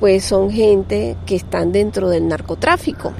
[0.00, 3.12] pues son gente que están dentro del narcotráfico,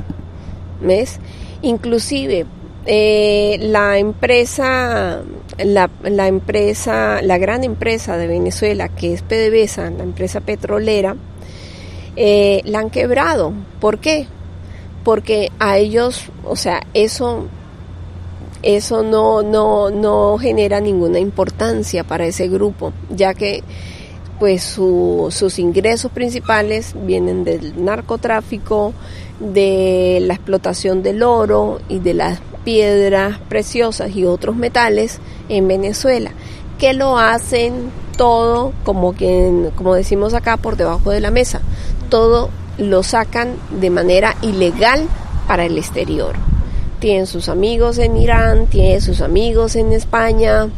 [0.81, 1.21] ¿ves?
[1.61, 2.47] Inclusive
[2.87, 5.21] eh, la empresa,
[5.59, 5.90] la,
[6.27, 11.16] empresa, la gran empresa de Venezuela que es PDVSA, la empresa petrolera,
[12.16, 13.53] eh, la han quebrado.
[13.79, 14.27] ¿Por qué?
[15.05, 17.47] Porque a ellos, o sea, eso
[18.62, 23.62] eso no, no, no genera ninguna importancia para ese grupo, ya que
[24.40, 28.94] pues sus ingresos principales vienen del narcotráfico,
[29.38, 35.18] de la explotación del oro y de las piedras preciosas y otros metales
[35.50, 36.33] en Venezuela,
[36.79, 41.61] que lo hacen todo como quien, como decimos acá, por debajo de la mesa.
[42.09, 42.48] Todo
[42.79, 45.07] lo sacan de manera ilegal
[45.46, 46.35] para el exterior.
[46.98, 50.68] Tienen sus amigos en Irán, tienen sus amigos en España,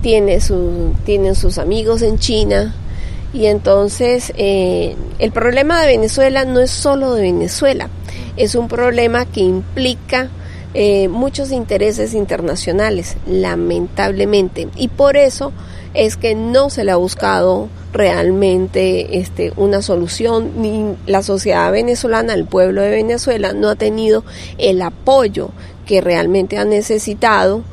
[0.00, 2.74] tiene su, tienen sus amigos en China,
[3.32, 7.88] y entonces eh, el problema de Venezuela no es solo de Venezuela,
[8.36, 10.30] es un problema que implica
[10.72, 14.68] eh, muchos intereses internacionales, lamentablemente.
[14.76, 15.52] Y por eso
[15.94, 22.34] es que no se le ha buscado realmente este, una solución, ni la sociedad venezolana,
[22.34, 24.24] el pueblo de Venezuela, no ha tenido
[24.58, 25.50] el apoyo
[25.86, 27.64] que realmente ha necesitado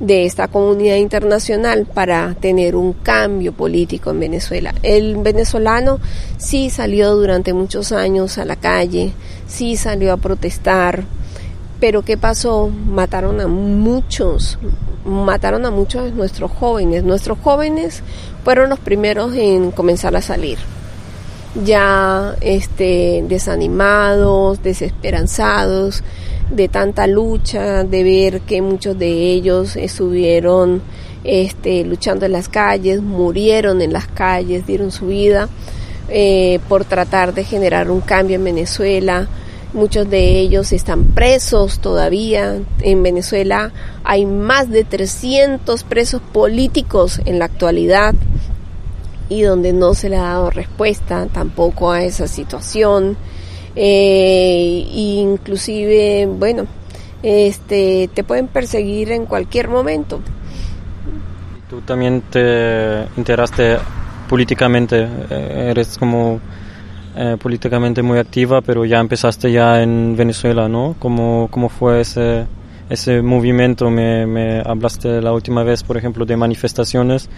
[0.00, 4.74] de esta comunidad internacional para tener un cambio político en Venezuela.
[4.82, 6.00] El venezolano
[6.36, 9.12] sí salió durante muchos años a la calle,
[9.46, 11.04] sí salió a protestar,
[11.80, 12.68] pero ¿qué pasó?
[12.68, 14.58] Mataron a muchos,
[15.04, 17.04] mataron a muchos de nuestros jóvenes.
[17.04, 18.02] Nuestros jóvenes
[18.42, 20.58] fueron los primeros en comenzar a salir
[21.62, 26.02] ya este desanimados, desesperanzados,
[26.50, 30.82] de tanta lucha, de ver que muchos de ellos estuvieron
[31.24, 35.48] este, luchando en las calles, murieron en las calles, dieron su vida
[36.08, 39.26] eh, por tratar de generar un cambio en Venezuela.
[39.72, 42.58] Muchos de ellos están presos todavía.
[42.80, 43.72] En Venezuela
[44.04, 48.14] hay más de 300 presos políticos en la actualidad
[49.28, 53.16] y donde no se le ha dado respuesta tampoco a esa situación
[53.76, 56.66] eh, inclusive, bueno,
[57.22, 60.20] este, te pueden perseguir en cualquier momento.
[61.68, 63.78] Tú también te enteraste
[64.28, 66.40] políticamente, eh, eres como
[67.16, 70.94] eh, políticamente muy activa, pero ya empezaste ya en Venezuela, ¿no?
[70.98, 72.46] ¿Cómo, cómo fue ese,
[72.90, 73.90] ese movimiento?
[73.90, 77.28] Me, me hablaste la última vez, por ejemplo, de manifestaciones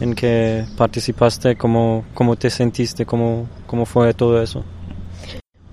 [0.00, 3.06] en que participaste, ¿cómo, cómo te sentiste?
[3.06, 4.64] ¿Cómo, cómo fue todo eso?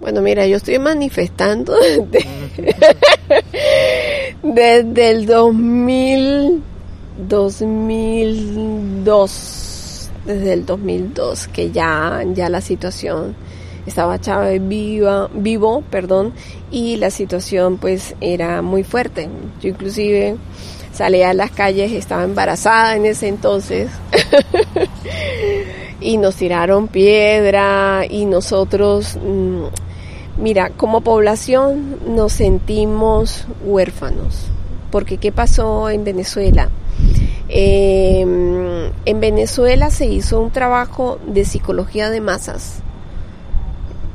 [0.03, 1.73] Bueno, mira, yo estoy manifestando
[2.11, 2.27] desde,
[4.43, 6.61] desde el 2000,
[7.29, 13.33] 2002, desde el 2002, que ya, ya la situación
[13.85, 16.33] estaba Chávez viva, vivo, perdón,
[16.69, 19.29] y la situación pues era muy fuerte.
[19.61, 20.35] Yo inclusive
[20.91, 23.89] salía a las calles, estaba embarazada en ese entonces
[26.01, 29.63] y nos tiraron piedra y nosotros, mm,
[30.38, 34.47] mira, como población nos sentimos huérfanos,
[34.91, 36.69] porque ¿qué pasó en Venezuela?
[37.49, 42.81] Em, en Venezuela se hizo un trabajo de psicología de masas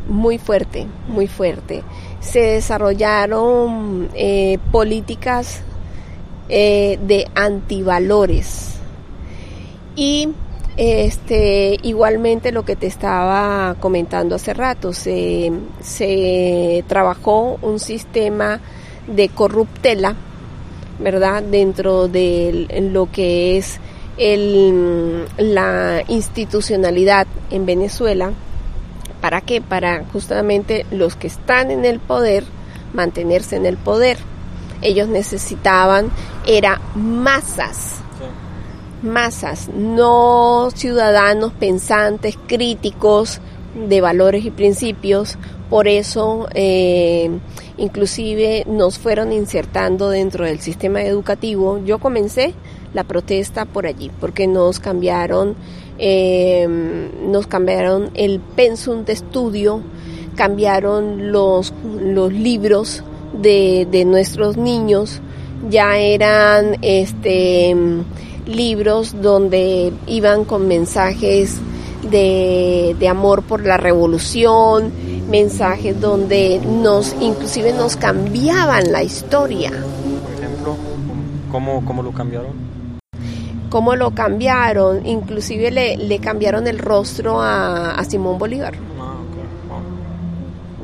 [0.08, 1.82] muy fuerte, muy fuerte.
[2.20, 5.60] Se desarrollaron eh, políticas
[6.48, 8.76] eh, de antivalores
[9.94, 10.30] y
[10.78, 15.50] este, igualmente lo que te estaba comentando hace rato, se,
[15.80, 18.60] se trabajó un sistema
[19.08, 20.14] de corruptela,
[21.00, 21.42] ¿verdad?
[21.42, 23.80] Dentro de lo que es
[24.18, 28.30] el, la institucionalidad en Venezuela.
[29.20, 29.60] ¿Para qué?
[29.60, 32.44] Para justamente los que están en el poder
[32.92, 34.16] mantenerse en el poder.
[34.80, 36.12] Ellos necesitaban,
[36.46, 38.00] era masas
[39.02, 43.40] masas, no ciudadanos pensantes, críticos
[43.88, 45.38] de valores y principios.
[45.70, 47.30] Por eso, eh,
[47.76, 51.78] inclusive nos fueron insertando dentro del sistema educativo.
[51.84, 52.54] Yo comencé
[52.94, 55.54] la protesta por allí, porque nos cambiaron,
[55.98, 56.66] eh,
[57.26, 59.82] nos cambiaron el pensum de estudio,
[60.36, 65.20] cambiaron los, los libros de, de nuestros niños,
[65.68, 67.76] ya eran este
[68.48, 71.60] libros donde iban con mensajes
[72.10, 74.92] de, amor por la revolución,
[75.30, 79.70] mensajes donde nos inclusive nos cambiaban la historia.
[79.70, 80.76] Por ejemplo,
[81.50, 82.68] ¿cómo, cómo lo cambiaron?
[83.68, 85.06] ¿Cómo lo cambiaron?
[85.06, 88.74] Inclusive le, le cambiaron el rostro a, Simón Bolívar.
[88.98, 89.16] Ah,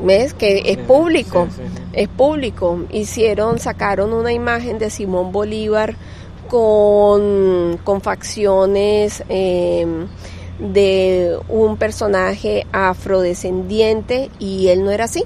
[0.05, 0.35] ¿Ves?
[0.35, 1.49] Que es público,
[1.95, 2.85] es público.
[2.91, 5.97] Hicieron, sacaron una imagen de Simón Bolívar
[6.55, 10.07] con, con facciones em,
[10.61, 15.25] de un personaje afrodescendiente y él no era así.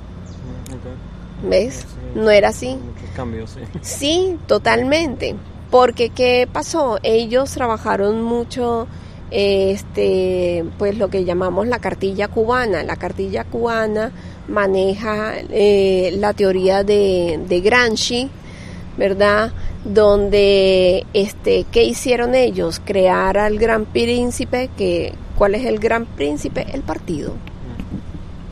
[1.46, 1.84] ¿Ves?
[2.14, 2.78] No era así.
[3.14, 3.60] cambios, sí.
[3.82, 5.36] Sí, totalmente.
[5.70, 6.98] Porque ¿qué pasó?
[7.02, 8.86] Ellos trabajaron mucho
[9.30, 12.84] este pues lo que llamamos la cartilla cubana.
[12.84, 14.12] La cartilla cubana
[14.48, 18.30] maneja eh, la teoría de, de Gramsci,
[18.98, 19.52] ¿verdad?
[19.84, 26.66] donde este qué hicieron ellos crear al gran príncipe que cuál es el gran príncipe
[26.72, 27.32] el partido.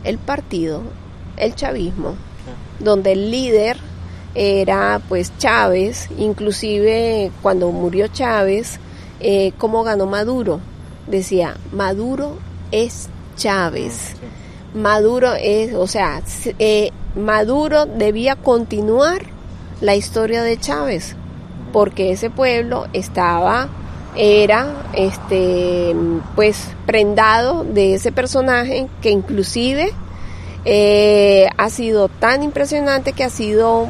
[0.05, 0.83] El partido
[1.37, 2.15] el chavismo
[2.79, 3.77] donde el líder
[4.35, 6.09] era pues Chávez.
[6.17, 8.79] Inclusive cuando murió Chávez
[9.21, 10.61] eh, cómo ganó Maduro
[11.07, 12.39] decía Maduro
[12.71, 14.15] es Chávez
[14.75, 16.23] Maduro es o sea
[16.59, 19.36] eh, Maduro debía continuar
[19.81, 21.15] la historia de Chávez,
[21.73, 23.69] porque ese pueblo estaba,
[24.17, 25.95] era, este,
[26.35, 29.93] pues, prendado de ese personaje que inclusive
[30.65, 33.89] eh, ha sido tan impresionante que ha sido,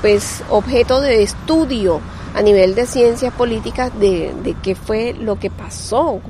[0.00, 2.00] pues, objeto de estudio
[2.34, 6.20] a nivel de ciencias políticas de, de qué fue lo que pasó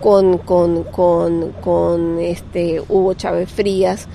[0.00, 4.08] con, con, con, con este Hugo Chávez Frías,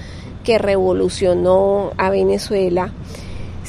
[0.43, 2.91] que revolucionó a Venezuela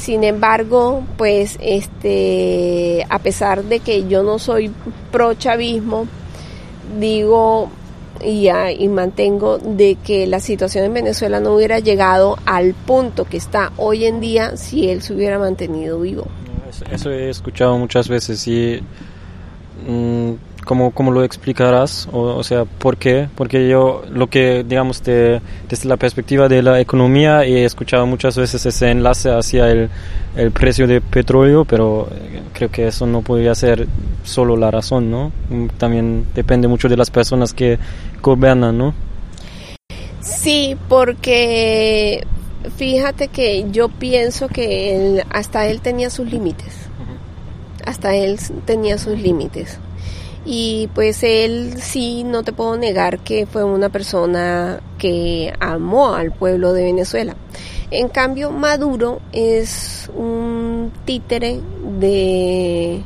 [0.03, 4.73] sin embargo, pues este, a pesar de que yo no soy
[5.13, 6.09] pro chavismo,
[6.99, 7.71] digo
[8.25, 13.37] y, y, mantengo de que la situación en Venezuela no hubiera llegado al punto que
[13.37, 16.27] está hoy en día si él se hubiera mantenido vivo.
[16.91, 18.83] Eso he escuchado muchas veces y
[19.87, 20.33] mm,
[20.65, 22.09] ¿Cómo, ¿Cómo, lo explicarás?
[22.13, 23.29] O, o, sea, ¿por qué?
[23.35, 28.37] Porque yo lo que, digamos, de, desde la perspectiva de la economía he escuchado muchas
[28.37, 29.91] veces ese enlace hacia el,
[30.37, 33.89] el precio de petróleo, pero eh, creo que eso no podría ser
[34.23, 35.33] solo la razón, ¿no?
[35.51, 37.79] Mm, también depende mucho de las personas que
[38.23, 38.95] gobiernan, ¿no?
[40.21, 42.25] Sí, porque
[42.77, 46.89] fíjate que yo pienso que él, hasta él tenía sus límites.
[47.85, 49.81] Hasta él tenía sus límites
[50.45, 56.33] y pues él sí, no te puedo negar que fue una persona que amó al
[56.33, 57.37] pueblo de Venezuela.
[57.91, 61.61] En cambio, Maduro es un títere
[62.01, 63.03] de,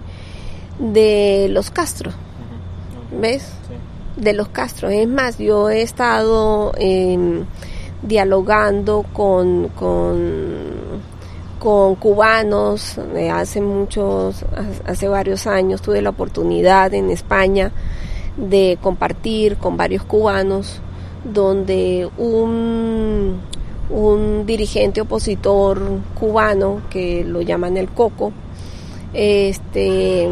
[0.79, 2.13] de los Castro.
[3.21, 3.49] ¿Ves?
[4.17, 4.89] De los Castro.
[4.89, 7.45] Es más, yo he estado em,
[8.03, 11.03] dialogando con, con
[11.59, 12.99] con cubanos
[13.33, 14.45] hace muchos,
[14.87, 17.73] hace varios años tuve la oportunidad en España
[18.37, 20.81] de compartir con varios cubanos
[21.25, 23.41] donde un,
[23.91, 25.81] un dirigente opositor
[26.19, 28.33] cubano, que lo llaman el Coco,
[29.13, 30.29] este,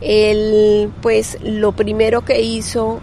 [0.00, 3.00] él pues lo primero que hizo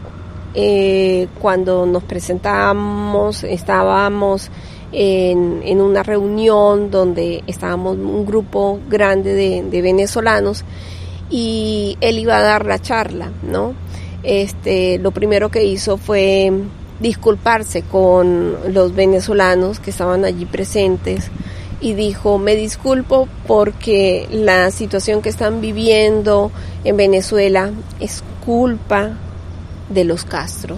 [0.54, 4.50] eh, cuando nos presentábamos, estábamos
[4.92, 10.64] en, en, una reunión donde estábamos un grupo grande de, de, venezolanos
[11.30, 13.74] y él iba a dar la charla, ¿no?
[14.24, 16.52] Este, lo primero que hizo fue
[17.00, 21.30] disculparse con los venezolanos que estaban allí presentes
[21.82, 26.52] y dijo, me disculpo porque la situación que están viviendo
[26.84, 29.12] en Venezuela es culpa
[29.90, 30.78] de los Castro.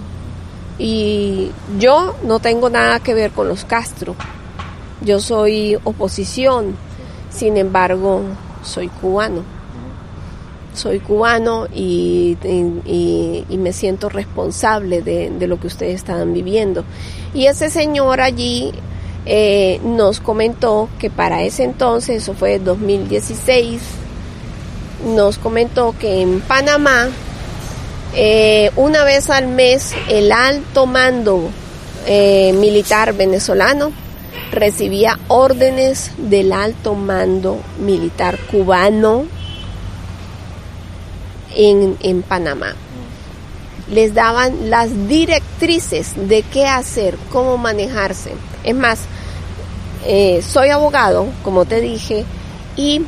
[0.78, 4.14] Y yo no tengo nada que ver con los Castro.
[5.00, 6.76] Yo soy oposición,
[7.30, 8.22] sin embargo,
[8.62, 9.42] soy cubano.
[10.74, 12.36] Soy cubano y,
[13.50, 16.84] me siento responsable de, lo que ustedes están viviendo.
[17.34, 18.72] Y ese señor allí
[19.26, 23.80] eh, nos comentó que para ese entonces, eso fue 2016,
[25.14, 27.08] nos comentó que en Panamá
[28.20, 31.50] eh, una vez al mes el alto mando
[32.04, 33.92] eh, militar venezolano
[34.50, 39.24] recibía órdenes del alto mando militar cubano
[41.54, 42.74] en, en Panamá.
[43.88, 48.32] Les daban las directrices de qué hacer, cómo manejarse.
[48.64, 48.98] Es más,
[50.04, 52.24] eh, soy abogado, como te dije,
[52.76, 53.02] y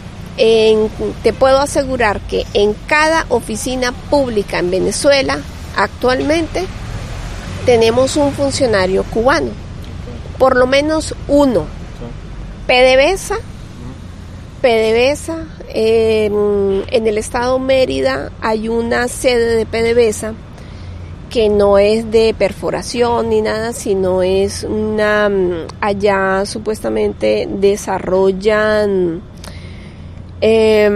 [1.23, 5.39] te puedo asegurar que en cada oficina pública en Venezuela
[5.77, 6.65] actualmente
[7.67, 9.51] tenemos un funcionario cubano,
[10.39, 11.67] por lo menos uno.
[12.67, 13.37] PDVSA,
[14.63, 20.35] PDVSA, en el estado Mérida hay una sede de PDVSA
[21.29, 29.23] que no es de perforación ni nada, sino es una, mm, allá supuestamente desarrollan
[30.41, 30.91] eh,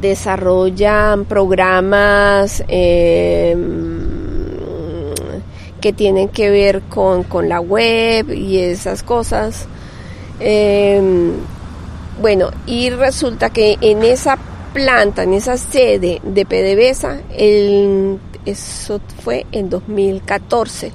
[0.00, 3.56] desarrollan programas eh,
[5.80, 9.66] que tienen que ver con, con, la web y esas cosas.
[10.40, 11.00] Eh,
[12.20, 14.38] bueno, y resulta que en esa
[14.74, 17.20] planta, en esa sede de PDVSA,
[18.44, 20.92] eso fue en 2014.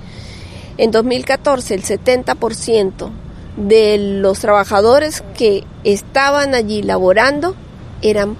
[0.78, 3.10] En 2014 el 70%
[3.58, 7.56] de los trabajadores que estaban allí laborando
[8.02, 8.36] eran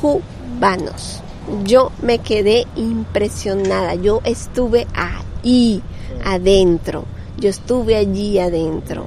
[0.00, 1.22] cubanos.
[1.64, 5.82] Yo me quedé impresionada, yo estuve ahí
[6.24, 7.04] adentro,
[7.38, 9.06] yo estuve allí adentro,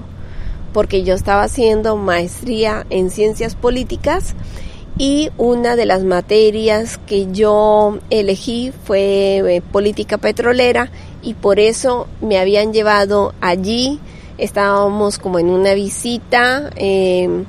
[0.72, 4.36] porque yo estaba haciendo maestría en ciencias políticas
[4.98, 10.92] y una de las materias que yo elegí fue eh, política petrolera
[11.22, 14.00] y por eso me habían llevado allí
[14.40, 17.46] estábamos como en una visita em,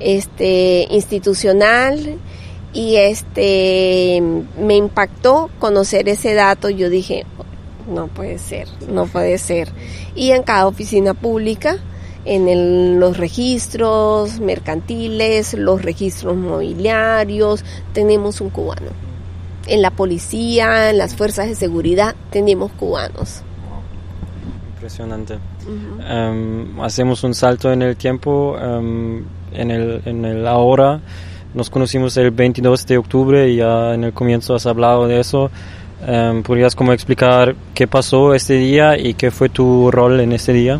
[0.00, 2.18] este, institucional
[2.72, 4.22] y este
[4.60, 6.70] me impactó conocer ese dato.
[6.70, 7.24] Yo dije,
[7.88, 9.68] no puede ser, no puede ser.
[10.14, 11.78] Y en cada oficina pública,
[12.24, 18.90] en los registros mercantiles, los registros mobiliarios, tenemos un cubano.
[19.66, 23.42] En la policía, en las fuerzas de seguridad, tenemos cubanos.
[24.78, 25.38] Impresionante.
[26.08, 31.00] Em, hacemos un salto en el tiempo, em, en, el, en el ahora.
[31.52, 35.50] Nos conocimos el 22 de octubre y ya en el comienzo has hablado de eso.
[36.06, 40.52] Um, ¿Podrías como explicar qué pasó este día y qué fue tu rol en este
[40.52, 40.78] día?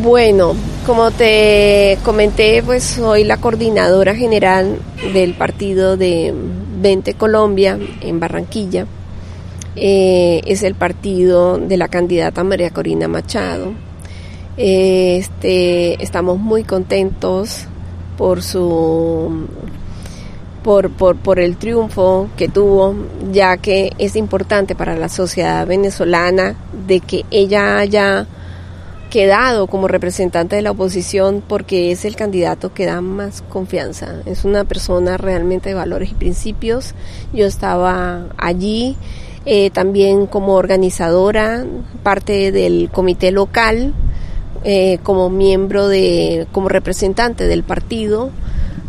[0.00, 0.54] Bueno,
[0.86, 4.78] como te comenté, pues soy la coordinadora general
[5.12, 6.32] del partido de
[6.80, 8.86] 20 Colombia en Barranquilla.
[9.76, 13.72] Eh, es el partido de la candidata María Corina Machado.
[14.56, 17.66] Este, estamos muy contentos
[18.16, 19.48] por su
[20.62, 22.94] por, por, por, el triunfo que tuvo,
[23.32, 26.56] ya que es importante para la sociedad venezolana
[26.86, 28.26] de que ella haya
[29.10, 34.22] quedado como representante de la oposición porque es el candidato que da más confianza.
[34.24, 36.94] Es una persona realmente de valores y principios.
[37.32, 38.96] Yo estaba allí
[39.46, 41.64] eh, también como organizadora,
[42.02, 43.92] parte del comité local,
[44.64, 48.30] eh, como miembro de, como representante del partido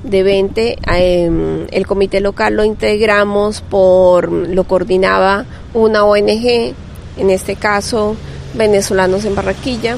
[0.04, 0.78] de 20.
[0.96, 6.74] Em, el comité local lo integramos por, lo coordinaba una ONG,
[7.18, 8.16] en este caso
[8.54, 9.98] Venezolanos en Barranquilla,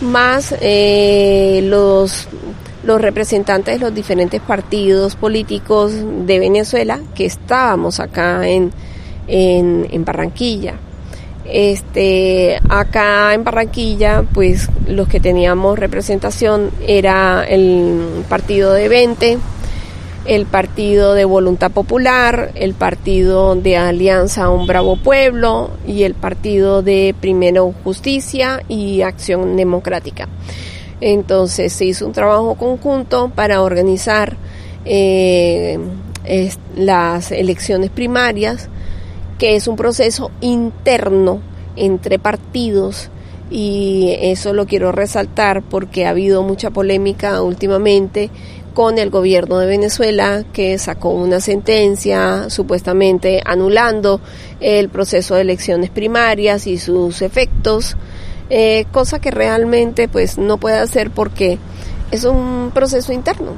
[0.00, 2.28] más eh, los
[2.84, 5.92] los representantes de los diferentes partidos políticos
[6.26, 8.72] de Venezuela que estábamos acá en,
[9.26, 10.74] en, Barranquilla.
[11.44, 19.38] Este, acá en Barranquilla, pues los que teníamos representación era el partido de 20,
[20.24, 26.82] el partido de Voluntad Popular, el partido de Alianza Un Bravo Pueblo y el partido
[26.82, 30.28] de Primero Justicia y Acción Democrática.
[31.00, 34.36] Entonces se hizo un trabajo conjunto para organizar
[34.84, 35.78] eh,
[36.76, 38.68] las elecciones primarias
[39.42, 41.40] que es un proceso interno
[41.74, 43.10] entre partidos
[43.50, 48.30] y eso lo quiero resaltar porque ha habido mucha polémica últimamente
[48.72, 54.20] con el gobierno de Venezuela que sacó una sentencia supuestamente anulando
[54.60, 57.96] el proceso de elecciones primarias y sus efectos,
[58.48, 61.58] eh, cosa que realmente pues no puede hacer porque
[62.12, 63.54] es un proceso interno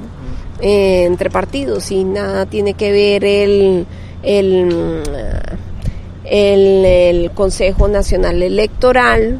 [0.62, 3.86] eh, entre partidos y nada tiene que ver el,
[4.22, 5.02] el
[6.24, 9.38] el, Consejo Nacional Electoral,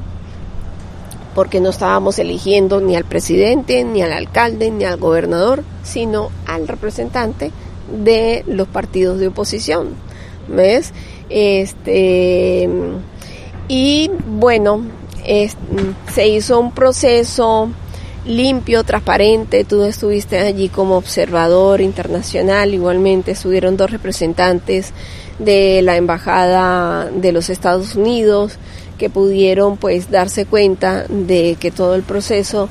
[1.35, 6.69] porque no estábamos eligiendo ni al presidente, ni al alcalde, ni al gobernador, sino al
[6.69, 7.51] representante
[8.05, 9.91] de los partidos de oposición.
[10.49, 10.93] ¿Ves?
[11.31, 12.69] Este,
[13.69, 14.83] y bueno,
[16.13, 17.71] se hizo un proceso
[18.27, 19.65] limpio, transparente.
[19.65, 24.93] Tú estuviste allí como observador internacional, igualmente estuvieron dos representantes
[25.39, 28.59] de la embajada de los Estados Unidos
[28.99, 32.69] que pudieron pues darse cuenta de que todo el proceso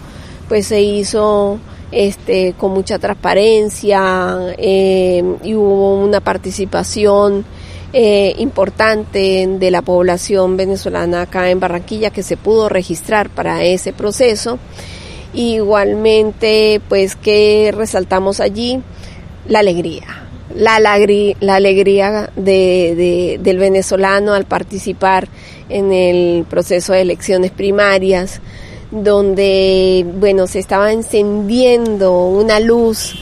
[0.48, 1.60] pues se hizo
[1.92, 7.46] este con mucha transparencia eh, y hubo una participación
[7.92, 13.94] eh, importante de la población venezolana acá en Barranquilla que se pudo registrar para ese
[13.94, 14.58] proceso.
[15.36, 18.82] Igualmente pues que resaltamos allí
[19.48, 20.23] la alegría
[20.56, 25.28] la, la alegría de, del venezolano al participar
[25.70, 28.42] en el proceso de elecciones primarias,
[28.92, 33.16] donde, bueno, se estaba encendiendo una luz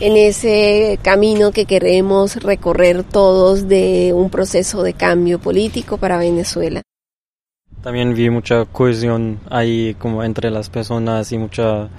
[0.00, 6.82] en ese camino que queremos recorrer todos de un proceso de cambio político para Venezuela.
[7.84, 11.90] También vi mucha cohesión ahí como entre las personas y mucha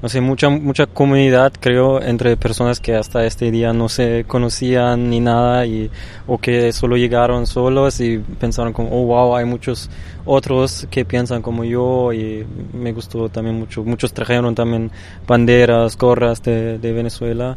[0.00, 5.10] no sé, mucha, mucha comunidad, creo, entre personas que hasta este día no se conocían
[5.10, 5.90] ni nada y,
[6.26, 9.90] o que solo llegaron solos y pensaron como, oh, wow, hay muchos
[10.24, 13.84] otros que piensan como yo y me gustó también mucho.
[13.84, 14.90] Muchos trajeron también
[15.26, 17.56] banderas, gorras de, de Venezuela.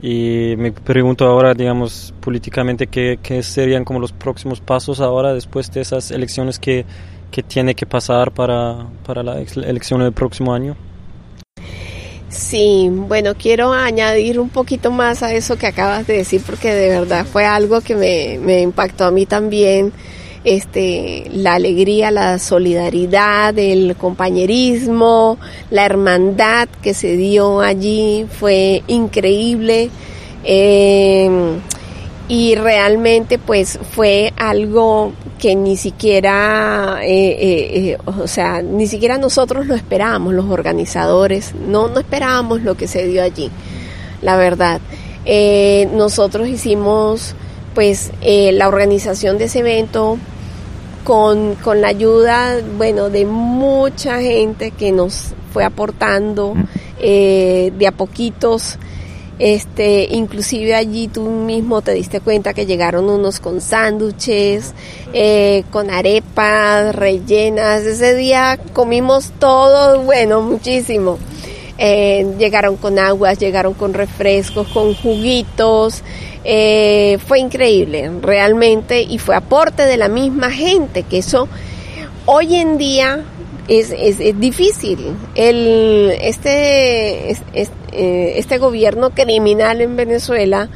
[0.00, 5.70] Y me pregunto ahora, digamos, políticamente, ¿qué, ¿qué, serían como los próximos pasos ahora después
[5.70, 6.84] de esas elecciones que,
[7.32, 10.76] que tiene que pasar para, para la elección del próximo año?
[12.28, 16.88] Sí, bueno, quiero añadir un poquito más a eso que acabas de decir porque de
[16.88, 19.92] verdad fue algo que me, impactó a mí también.
[20.44, 25.38] Este, la alegría, la solidaridad, el compañerismo,
[25.70, 29.90] la hermandad que se dio allí fue increíble.
[30.42, 31.30] Eh,
[32.32, 39.18] y realmente pues fue algo que ni siquiera, eh, eh, eh, o sea, ni siquiera
[39.18, 43.50] nosotros lo esperábamos, los organizadores, no, no esperábamos lo que se dio allí,
[44.22, 44.80] la verdad.
[45.92, 47.34] nosotros hicimos
[47.74, 50.16] pues la organización de ese evento
[51.04, 56.54] con, con la ayuda, bueno, de mucha gente que nos fue aportando
[56.98, 58.78] de a poquitos
[59.44, 64.72] este, inclusive allí tú mismo te diste cuenta que llegaron unos con sándwiches,
[65.12, 67.82] eh, con arepas rellenas.
[67.82, 71.18] Ese día comimos todo, bueno, muchísimo.
[71.76, 76.04] Eh, llegaron con aguas, llegaron con refrescos, con juguitos.
[76.44, 81.48] Eh, fue increíble, realmente, y fue aporte de la misma gente, que eso
[82.26, 83.24] hoy en día
[83.66, 85.16] es, es, es difícil.
[85.34, 87.36] El, este,
[87.92, 90.68] eh, este gobierno criminal en Venezuela,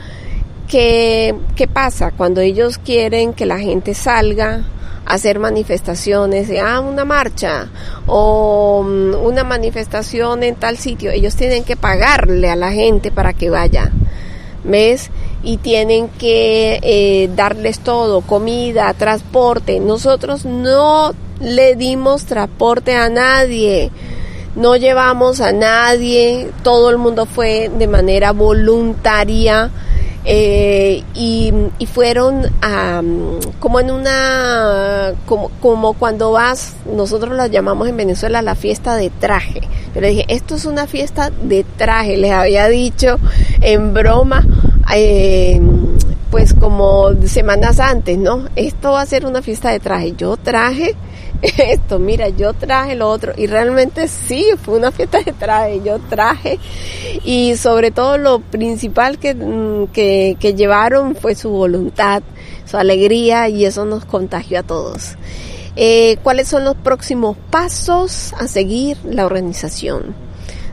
[0.69, 2.11] ¿qué, ¿qué pasa?
[2.11, 4.64] Cuando ellos quieren que la gente salga
[5.05, 7.69] a hacer manifestaciones, de, ah, una marcha
[8.07, 13.33] o mm, una manifestación en tal sitio, ellos tienen que pagarle a la gente para
[13.33, 13.91] que vaya.
[14.64, 15.11] ¿Ves?
[15.47, 19.79] y tienen que eh, darles todo, comida, transporte.
[19.79, 23.93] Nosotros no le dimos transporte a nadie,
[24.57, 29.71] no llevamos a nadie, todo el mundo fue de manera voluntaria.
[30.29, 31.53] Eh, y,
[31.87, 33.01] fueron a,
[33.61, 39.09] como en una, como, como cuando vas, nosotros la llamamos en Venezuela la fiesta de
[39.11, 39.61] traje.
[39.95, 43.21] Yo le dije, esto es una fiesta de traje, les había dicho
[43.61, 44.45] en broma,
[44.95, 45.61] eh,
[46.31, 48.47] pues como semanas antes, ¿no?
[48.57, 50.14] Esto va a ser una fiesta de traje.
[50.16, 50.97] Yo traje
[51.43, 53.33] esto, mira, yo traje lo otro.
[53.37, 55.81] Y realmente sí, fue una fiesta de traje.
[55.85, 56.59] Yo traje.
[57.24, 62.22] Y sobre todo lo principal que, mm, que, llevaron fue su voluntad,
[62.64, 65.16] su alegría y eso nos contagió a todos.
[65.77, 70.14] Eh, ¿Cuáles son los próximos pasos a seguir la organización?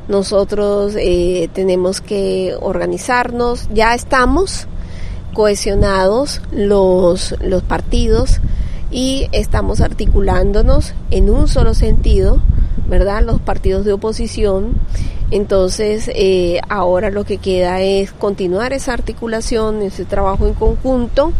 [0.07, 4.67] Nosotros eh, tenemos que organizarnos, ya estamos
[5.33, 8.39] cohesionados los, los partidos
[8.91, 12.41] y estamos articulándonos en un solo sentido,
[12.87, 13.23] ¿verdad?
[13.23, 14.73] Los partidos de oposición.
[15.31, 21.33] Entonces, eh, ahora lo que queda es continuar esa articulación, ese trabajo en conjunto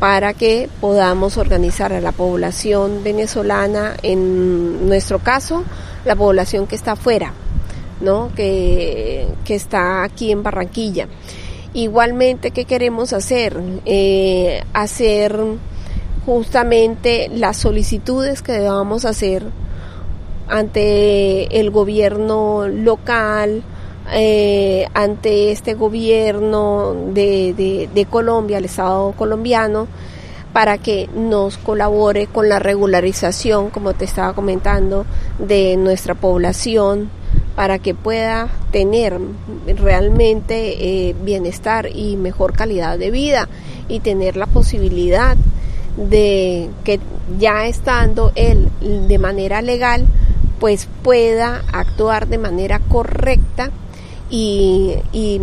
[0.00, 5.62] para que podamos organizar a la población venezolana, en nuestro caso,
[6.06, 7.34] la población que está afuera,
[8.00, 8.30] ¿no?
[8.34, 11.06] que, está aquí en Barranquilla.
[11.72, 13.60] Igualmente, ¿qué queremos hacer?
[13.84, 15.38] Eh, hacer
[16.26, 19.44] justamente las solicitudes que debamos hacer
[20.48, 23.62] ante el gobierno local,
[24.12, 29.86] eh, ante este gobierno de, de, Colombia, el Estado colombiano,
[30.52, 35.06] para que nos colabore con la regularización, como te estaba comentando,
[35.38, 37.10] de nuestra población,
[37.60, 39.20] para que pueda tener
[39.66, 43.50] realmente eh, bienestar y mejor calidad de vida
[43.86, 45.36] y tener la posibilidad
[45.98, 47.00] de que
[47.38, 50.06] ya estando él de manera legal,
[50.58, 53.70] pues pueda actuar de manera correcta
[54.30, 55.38] y, y,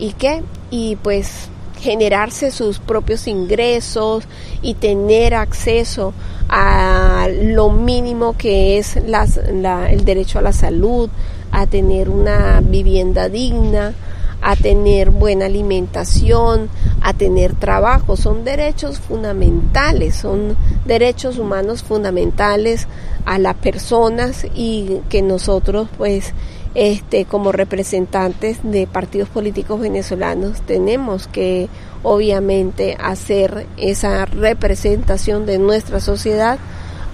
[0.00, 0.42] y qué,
[0.72, 1.48] y pues
[1.80, 4.24] generarse sus propios ingresos
[4.62, 6.12] y tener acceso
[6.48, 11.08] a lo mínimo que es las, el derecho a la salud,
[11.56, 13.94] a tener una vivienda digna,
[14.42, 16.68] a tener buena alimentación,
[17.00, 18.14] a tener trabajo.
[18.18, 20.54] Son derechos fundamentales, son
[20.84, 22.86] derechos humanos fundamentales
[23.24, 26.34] a las personas y que nosotros pues
[26.74, 31.70] este, como representantes de partidos políticos venezolanos tenemos que
[32.02, 36.58] obviamente hacer esa representación de nuestra sociedad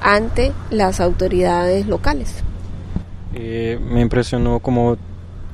[0.01, 2.43] ante las autoridades locales.
[3.35, 4.97] Eh, me impresionó como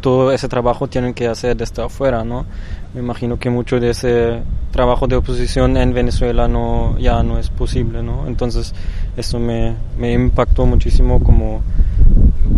[0.01, 2.47] todo ese trabajo tienen que hacer desde afuera, ¿no?
[2.95, 7.51] Me imagino que mucho de ese trabajo de oposición en Venezuela no, ya no es
[7.51, 8.27] posible, ¿no?
[8.27, 8.75] Entonces
[9.17, 11.63] eso me, me impactó muchísimo como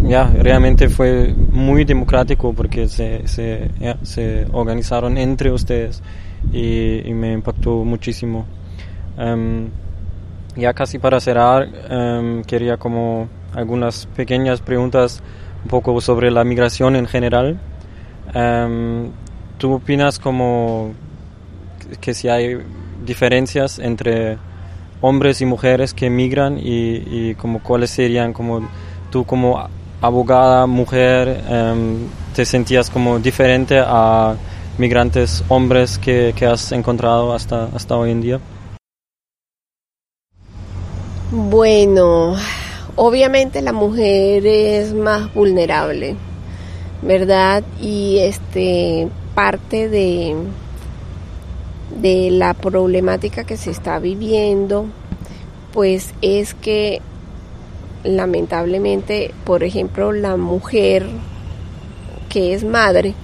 [0.02, 3.70] ya realmente fue muy democrático porque se, se,
[4.02, 6.02] se organizaron entre ustedes
[6.52, 8.46] y, me impactó muchísimo.
[9.18, 9.68] Em,
[10.56, 15.22] ya casi para cerrar, em, quería como algunas pequeñas preguntas
[15.62, 17.61] un poco sobre la migración en general.
[18.34, 19.11] Em,
[19.59, 20.92] ¿Tú opinas como
[22.01, 22.59] que si hay
[23.05, 24.38] diferencias entre
[25.01, 28.68] hombres y mujeres que migran y, y como cuáles serían como
[29.11, 29.68] tú como
[30.01, 34.34] abogada, mujer, em, te sentías como diferente a
[34.78, 38.40] migrantes hombres que, que, has encontrado hasta, hasta hoy en día?
[41.30, 42.34] Bueno,
[43.03, 46.16] obviamente la mujer es más vulnerable,
[47.01, 47.64] ¿verdad?
[47.80, 50.36] Y este parte de,
[51.98, 54.84] de la problemática que se está viviendo,
[55.72, 57.01] pues es que
[58.05, 61.07] lamentablemente, por ejemplo, la mujer
[62.28, 63.14] que es madre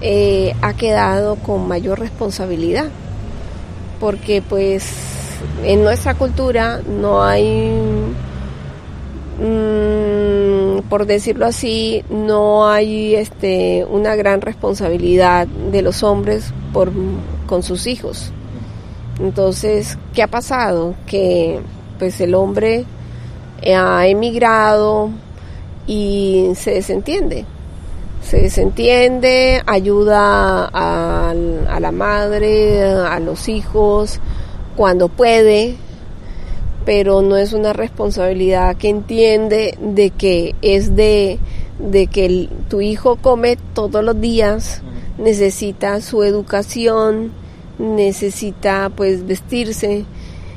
[0.00, 2.88] eh, ha quedado con mayor responsabilidad,
[4.00, 4.84] porque pues
[5.62, 7.70] en nuestra cultura no hay,
[9.38, 16.92] mm, por decirlo así, no hay este, una gran responsabilidad de los hombres por,
[17.46, 18.32] con sus hijos.
[19.20, 20.94] Entonces, ¿qué ha pasado?
[21.06, 21.60] Que
[21.98, 22.84] pues el hombre
[23.74, 25.10] ha emigrado
[25.86, 27.44] y se desentiende.
[28.22, 31.32] Se desentiende, ayuda a,
[31.80, 34.18] la madre, a los hijos,
[34.76, 35.76] cuando puede,
[36.86, 41.40] pero no es una responsabilidad que entiende de que es de,
[41.80, 44.82] de que tu hijo come todos los días,
[45.18, 47.32] necesita su educación,
[47.80, 50.04] necesita pues vestirse.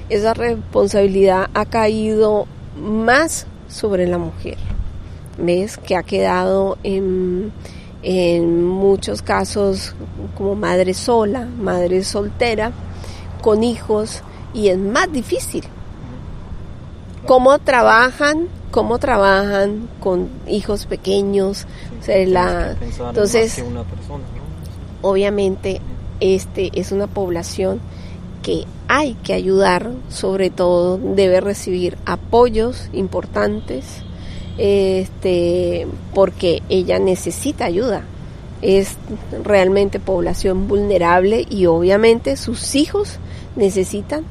[0.10, 2.46] Esa responsabilidad ha caído
[2.80, 4.58] más sobre la mujer.
[5.40, 5.78] ¿Ves?
[5.78, 7.52] Que ha quedado en,
[8.04, 9.96] en muchos casos
[10.38, 12.72] como madre sola, madre soltera,
[13.42, 14.22] con hijos,
[14.54, 15.64] y es más difícil.
[17.26, 18.48] ¿Cómo trabajan?
[18.72, 21.66] ¿Cómo trabajan con hijos pequeños?
[22.08, 23.64] la, entonces,
[25.02, 25.82] obviamente
[26.20, 27.80] este es una población
[28.42, 33.86] que hay que ayudar, sobre todo debe recibir apoyos importantes,
[34.58, 38.04] este, porque ella necesita ayuda.
[38.62, 38.98] Es
[39.44, 43.20] realmente población vulnerable y obviamente sus hijos
[43.56, 44.24] necesitan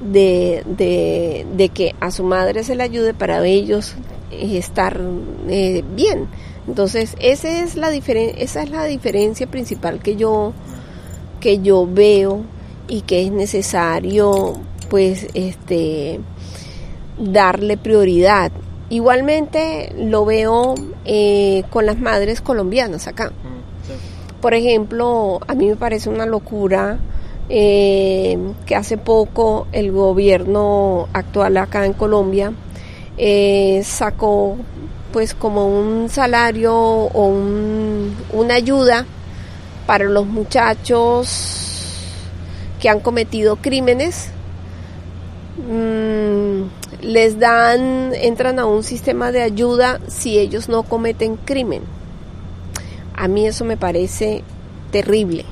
[0.00, 3.94] de, de, que a su madre se le ayude para ellos
[4.30, 5.00] estar
[5.48, 6.28] eh, bien.
[6.66, 10.52] Entonces, esa es la esa es la diferencia principal que yo
[11.40, 12.42] que yo veo
[12.88, 14.54] y que es necesario
[14.88, 16.20] pues este
[17.18, 18.52] darle prioridad.
[18.90, 20.74] Igualmente lo veo
[21.04, 23.30] eh, con las madres colombianas acá.
[23.30, 26.98] Mm, Por ejemplo, a mí me parece una locura
[27.48, 32.52] eh, que hace poco el gobierno actual acá en Colombia
[33.16, 34.56] eh, sacó
[35.12, 37.34] pues como un salario o
[38.32, 39.06] una ayuda
[39.86, 41.64] para los muchachos
[42.80, 44.28] que han cometido crímenes.
[45.68, 46.64] Mm,
[47.02, 51.82] les dan, entran a un sistema de ayuda si ellos no cometen crimen.
[53.16, 54.44] A mí eso me parece
[54.92, 55.44] terrible,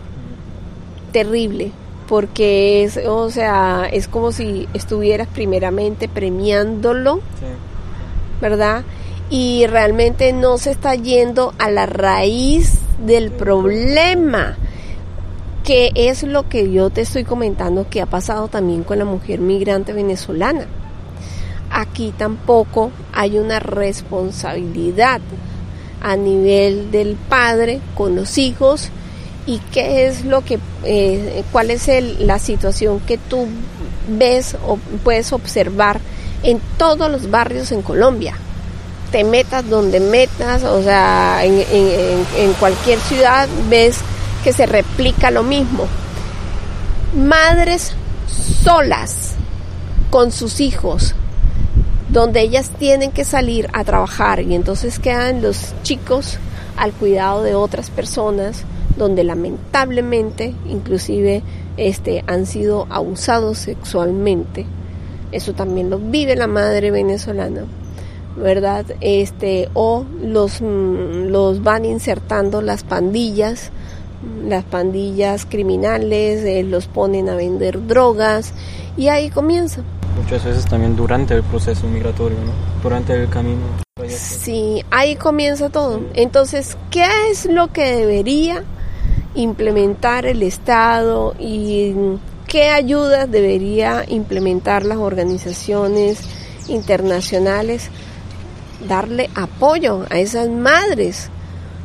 [1.12, 1.72] terrible,
[2.08, 7.20] porque es, o sea, es como si estuvieras primeramente premiándolo,
[8.40, 8.84] ¿verdad?
[9.28, 14.56] Y realmente no se está yendo a la raíz del problema,
[15.64, 19.40] que es lo que yo te estoy comentando que ha pasado también con la mujer
[19.40, 20.66] migrante venezolana.
[21.70, 25.20] Aquí tampoco hay una responsabilidad
[26.00, 28.90] a nivel del padre con los hijos
[29.46, 31.88] y qué es lo que, eh, cuál es
[32.18, 33.46] la situación que tú
[34.08, 36.00] ves o puedes observar
[36.42, 38.36] en todos los barrios en Colombia
[39.10, 43.98] te metas donde metas, o sea, en, cualquier ciudad ves
[44.44, 45.86] que se replica lo mismo.
[47.14, 47.94] Madres
[48.62, 49.34] solas
[50.10, 51.14] con sus hijos,
[52.08, 56.38] donde ellas tienen que salir a trabajar y entonces quedan los chicos
[56.76, 58.64] al cuidado de otras personas,
[58.96, 61.42] donde lamentablemente inclusive
[61.76, 64.66] este, han sido abusados sexualmente.
[65.32, 67.64] Eso también lo vive la madre venezolana.
[68.36, 68.84] ¿verdad?
[69.00, 73.70] Este, o los, mm, los van insertando las pandillas,
[74.46, 78.52] las pandillas criminales, eh, los ponen a vender drogas
[78.96, 79.82] y ahí comienza.
[80.22, 82.52] Muchas veces también durante el proceso migratorio, ¿no?
[82.82, 83.60] Durante el camino.
[84.08, 86.00] Sí, ahí comienza todo.
[86.14, 88.62] Entonces, ¿qué es lo que debería
[89.36, 91.94] implementar el Estado y
[92.48, 96.18] qué ayudas debería implementar las organizaciones
[96.68, 97.90] internacionales
[98.88, 101.28] darle apoyo a esas madres,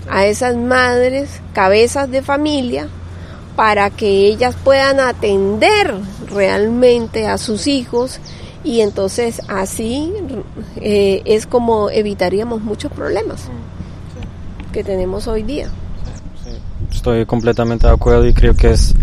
[0.10, 2.88] a esas madres, cabezas de familia,
[3.56, 5.93] para que ellas puedan atender
[6.30, 8.20] realmente a sus hijos
[8.64, 10.14] y entonces así
[10.78, 13.49] eh, es como evitaríamos muchos problemas
[14.72, 15.70] que tenemos hoy día.
[17.02, 18.93] Estoy completamente de acuerdo y creo que es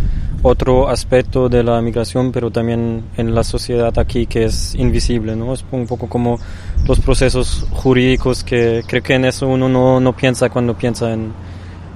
[0.44, 5.52] otro aspecto de la migración, pero también en la sociedad aquí que es invisible, ¿no?
[5.52, 6.38] Es un poco como
[6.86, 11.32] los procesos jurídicos que creo que en eso uno no, no piensa cuando piensa en,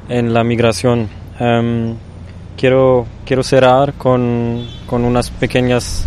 [0.08, 1.08] en la migración.
[1.38, 1.94] Em,
[2.56, 6.04] quiero, quiero cerrar con, con, unas pequeñas,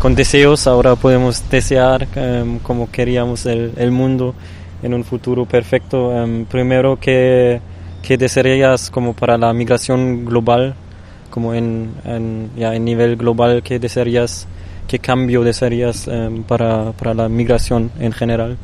[0.00, 4.34] con deseos, ahora podemos desear um, como queríamos el, el, mundo
[4.82, 6.12] en un futuro perfecto.
[6.20, 7.60] Em, primero, que
[8.06, 10.74] ¿qué desearías como para la migración global?
[11.36, 14.46] como en, en, ya en nivel global, ¿qué desearías,
[14.88, 18.56] qué cambio desearías em, para, para la migración en general?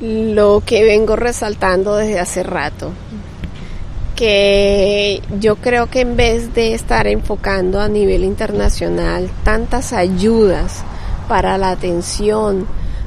[0.00, 2.90] Lo que vengo resaltando desde hace rato,
[4.14, 10.84] que yo creo que en vez de estar enfocando a nivel internacional tantas ayudas
[11.28, 12.66] para la atención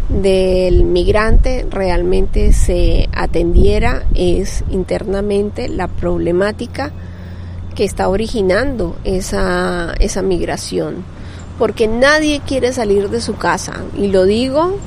[0.10, 6.91] del migrante realmente se atendiera es internamente la problemática
[7.76, 11.03] que está originando esa, esa migración.
[11.57, 13.84] Porque nadie quiere salir de su casa.
[13.97, 14.78] Y lo digo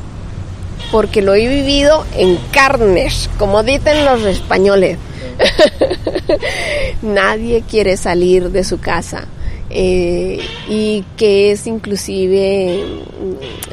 [0.91, 4.99] porque lo he vivido en carnes, como dicen los españoles.
[7.03, 9.27] nadie quiere salir de su casa.
[9.75, 12.85] Eh, y que es inclusive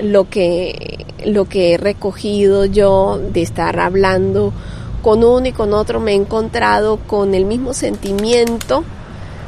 [0.02, 4.54] lo que, lo que he recogido yo de estar hablando
[5.02, 8.86] con uno y con otro, me he encontrado con el mismo sentimiento,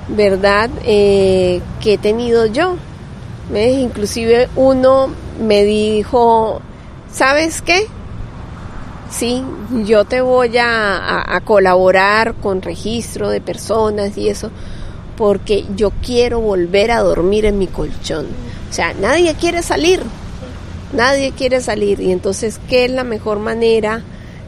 [0.09, 2.75] ¿verdad?, eh, que he tenido yo.
[3.53, 5.07] Inclusive uno
[5.41, 6.61] me dijo,
[7.11, 7.87] ¿sabes qué?
[9.11, 9.43] sí,
[9.85, 14.49] yo te voy a, a colaborar con registro de personas y eso,
[15.21, 18.25] porque yo quiero volver a dormir en mi colchón.
[18.67, 20.01] O sea, nadie quiere salir,
[20.93, 21.99] nadie quiere salir.
[21.99, 24.01] Y entonces, ¿qué es la mejor manera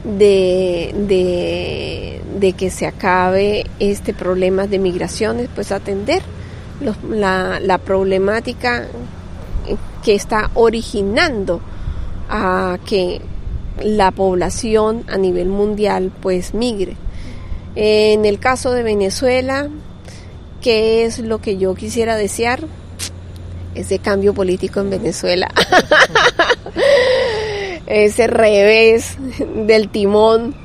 [0.03, 5.47] de, de, que se acabe este problema de migraciones?
[5.53, 6.23] Pues atender
[7.07, 8.87] la, la problemática
[10.03, 11.61] que está originando
[12.31, 13.21] a que
[13.79, 16.95] la población a nivel mundial pues migre.
[17.75, 19.69] En el caso de Venezuela,
[20.63, 22.61] ¿qué es lo que yo quisiera desear?
[23.75, 25.47] Ese cambio político en Venezuela.
[27.85, 29.17] Ese revés
[29.67, 30.55] del timón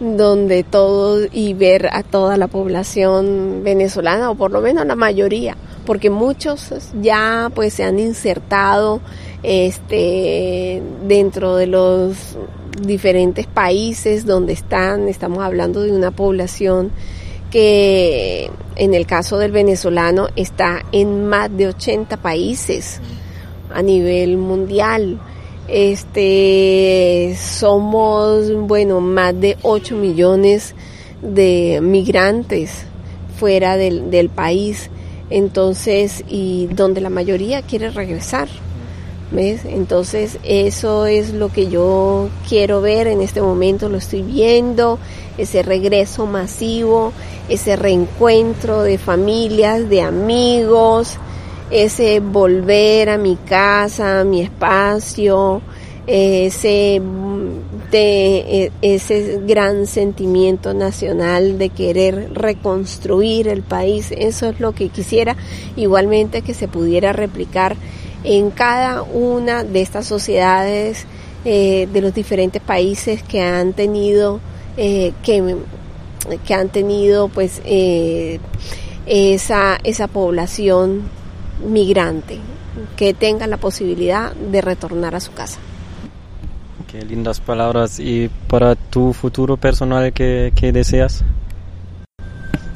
[0.00, 5.56] donde todo y ver a toda la población venezolana o por lo menos la mayoría
[5.88, 9.00] porque muchos ya pues se han insertado
[9.42, 12.36] este dentro de los
[12.80, 16.92] diferentes países donde están, estamos hablando de una población
[17.50, 23.00] que en el caso del venezolano está en más de 80 países
[23.72, 25.20] a nivel mundial.
[25.66, 30.74] Este somos bueno más de 8 millones
[31.20, 32.84] de migrantes
[33.38, 34.90] fuera del, del país
[35.30, 38.48] entonces y donde la mayoría quiere regresar
[39.30, 39.66] ¿Ves?
[39.66, 44.98] Entonces eso es lo que yo quiero ver en este momento, lo estoy viendo,
[45.36, 47.12] ese regreso masivo,
[47.50, 51.18] ese reencuentro de familias, de amigos,
[51.70, 55.60] ese volver a mi casa, a mi espacio,
[56.06, 57.02] ese,
[57.90, 65.36] de, ese gran sentimiento nacional de querer reconstruir el país, eso es lo que quisiera,
[65.76, 67.76] igualmente que se pudiera replicar
[68.24, 71.06] en cada una de estas sociedades
[71.44, 74.40] eh, de los diferentes países que han tenido
[74.76, 75.56] eh, que,
[76.46, 78.40] que, han tenido pues eh,
[79.06, 81.02] esa, esa población
[81.66, 82.38] migrante
[82.96, 85.58] que tenga la posibilidad de retornar a su casa.
[86.90, 88.00] Qué lindas palabras.
[88.00, 91.24] ¿Y para tu futuro personal qué, qué deseas?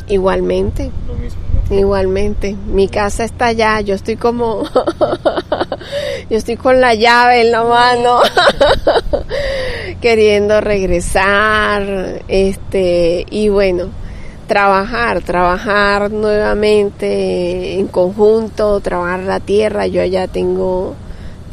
[0.09, 0.91] Igualmente.
[1.07, 1.52] Lo mismo.
[1.73, 4.65] Igualmente, mi casa está allá, yo estoy como,
[6.31, 8.19] yo estoy con la llave en la mano,
[10.03, 13.89] queriendo regresar, este, y bueno,
[14.47, 20.95] trabajar, trabajar nuevamente en conjunto, trabajar la tierra, yo allá tengo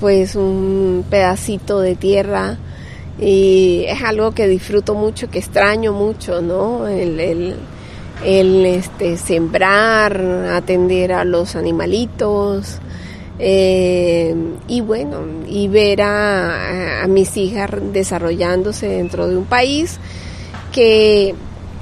[0.01, 2.57] pues un pedacito de tierra
[3.17, 6.89] y es algo que disfruto mucho, que extraño mucho, ¿no?
[6.89, 7.55] el, el
[8.23, 10.21] el este, sembrar,
[10.53, 12.79] atender a los animalitos
[13.39, 14.35] eh,
[14.67, 19.97] y bueno, y ver a, a, mis hijas desarrollándose dentro de un país
[20.73, 21.33] que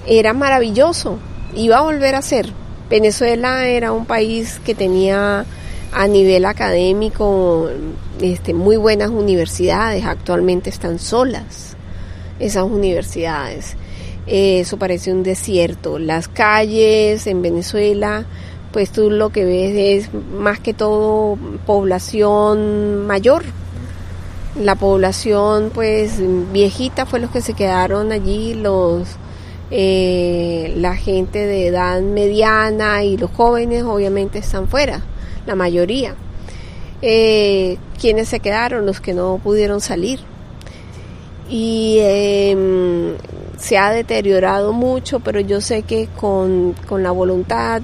[0.06, 1.18] era maravilloso,
[1.56, 2.52] iba a volver a ser.
[2.90, 5.46] Venezuela era un país que tenía
[5.92, 7.70] a nivel académico
[8.22, 11.76] este, muy buenas universidades, actualmente están solas
[12.40, 13.76] esas universidades
[14.28, 16.00] eso parece un desierto.
[16.00, 18.26] Las calles en Venezuela,
[18.72, 23.44] pues tú lo que ves es más que todo población mayor.
[24.62, 26.16] La población pues
[26.52, 29.08] viejita fue los que se quedaron allí, los
[29.70, 35.02] eh, la gente de edad mediana y los jóvenes obviamente están fuera,
[35.46, 36.16] la mayoría.
[37.02, 38.86] Eh, ¿Quiénes se quedaron?
[38.86, 40.20] Los que no pudieron salir.
[41.50, 43.16] Y eh,
[43.58, 47.82] se ha deteriorado mucho, pero yo sé que con, la voluntad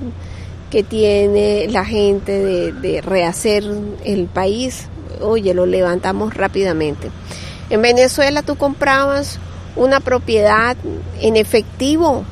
[0.69, 3.63] que tiene la gente de, rehacer
[4.05, 4.87] el país,
[5.21, 7.09] oye, lo levantamos rápidamente.
[7.69, 9.39] En Venezuela tú comprabas
[9.75, 10.77] una propiedad
[11.21, 12.23] en efectivo,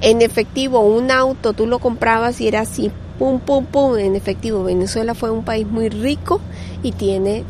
[0.00, 4.62] en efectivo, un auto, tú lo comprabas y era así, pum, pum, pum, en efectivo.
[4.62, 6.40] Venezuela fue un país muy rico
[6.82, 7.44] y tiene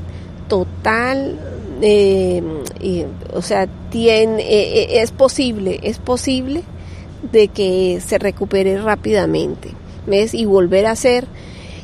[0.48, 1.38] total
[1.82, 2.42] eh,
[3.34, 6.62] o sea, tiene, eh, eh, es posible, es posible
[7.32, 9.70] de que se recupere rápidamente,
[10.06, 10.34] ¿ves?
[10.34, 11.26] Y volver a ser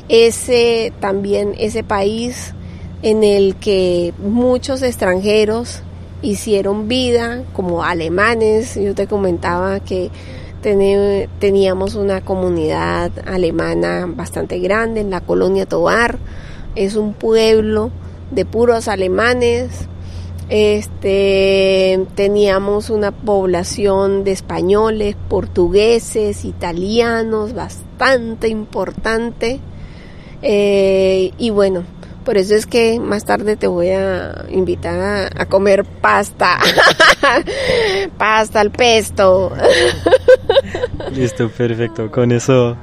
[0.09, 2.53] ese también ese país
[3.01, 5.81] en el que muchos extranjeros
[6.21, 10.09] hicieron vida, como alemanes, yo te comentaba que
[11.39, 16.17] teníamos una comunidad alemana bastante grande en la colonia Tobar,
[16.75, 17.91] es un pueblo
[18.33, 19.87] de puros alemanes.
[20.49, 29.59] Este, teníamos una población de españoles, portugueses, italianos, bastante importante.
[30.41, 31.85] Eh, y bueno,
[32.23, 36.57] Por eso es que más tarde te voy a invitar a, comer pasta.
[38.17, 39.51] pasta al pesto.
[41.13, 42.09] Listo, perfecto.
[42.09, 42.77] Con eso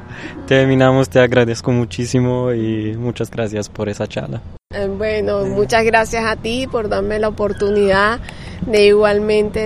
[0.47, 1.09] terminamos.
[1.09, 4.43] Te agradezco muchísimo y muchas gracias por esa charla.
[4.73, 8.21] Eh, bueno, muchas gracias a ti por darme la oportunidad
[8.65, 9.59] de igualmente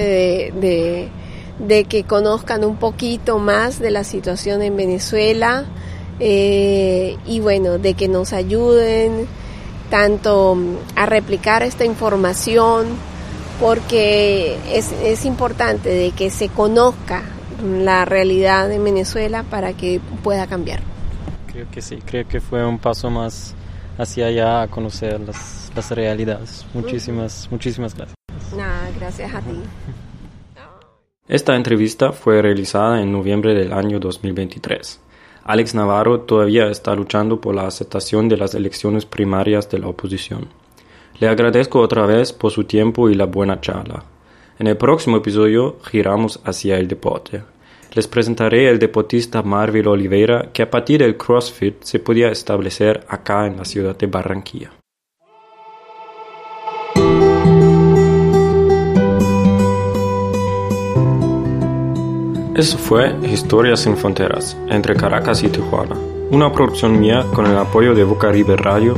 [0.54, 1.10] de,
[1.58, 5.66] de, que conozcan un poquito más de la situación en Venezuela
[6.20, 9.26] eh, y bueno, de que nos ayuden
[9.90, 10.56] tanto
[10.96, 12.86] a replicar esta información
[13.60, 17.24] porque es, es importante de que se conozca
[17.62, 20.80] la realidad de Venezuela para que pueda cambiar.
[21.52, 23.54] Creo que sí, creo que fue un paso más
[23.98, 26.66] hacia allá a conocer las, las realidades.
[26.74, 28.16] Muchísimas, muchísimas gracias.
[28.56, 29.60] Nada, gracias a ti.
[31.26, 35.00] Esta entrevista fue realizada en noviembre del año 2023.
[35.44, 40.48] Alex Navarro todavía está luchando por la aceptación de las elecciones primarias de la oposición.
[41.20, 44.04] Le agradezco otra vez por su tiempo y la buena charla.
[44.58, 47.42] En el próximo episodio giramos hacia el deporte.
[47.94, 53.46] Les presentaré el deportista Marvel Oliveira que a partir del CrossFit se podía establecer acá
[53.46, 54.72] en la ciudad de Barranquilla.
[62.56, 65.96] Eso fue Historias sin Fronteras, entre Caracas y Tijuana,
[66.30, 68.96] una producción mía con el apoyo de River Radio,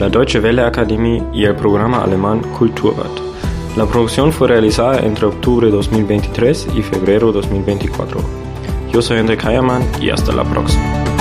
[0.00, 3.31] la Deutsche Welle Academy y el programa alemán Kulturrat.
[3.76, 8.20] La producción fue realizada entre octubre 2023 y febrero 2024.
[8.92, 11.11] Yo soy Enrique Hayerman y hasta la próxima.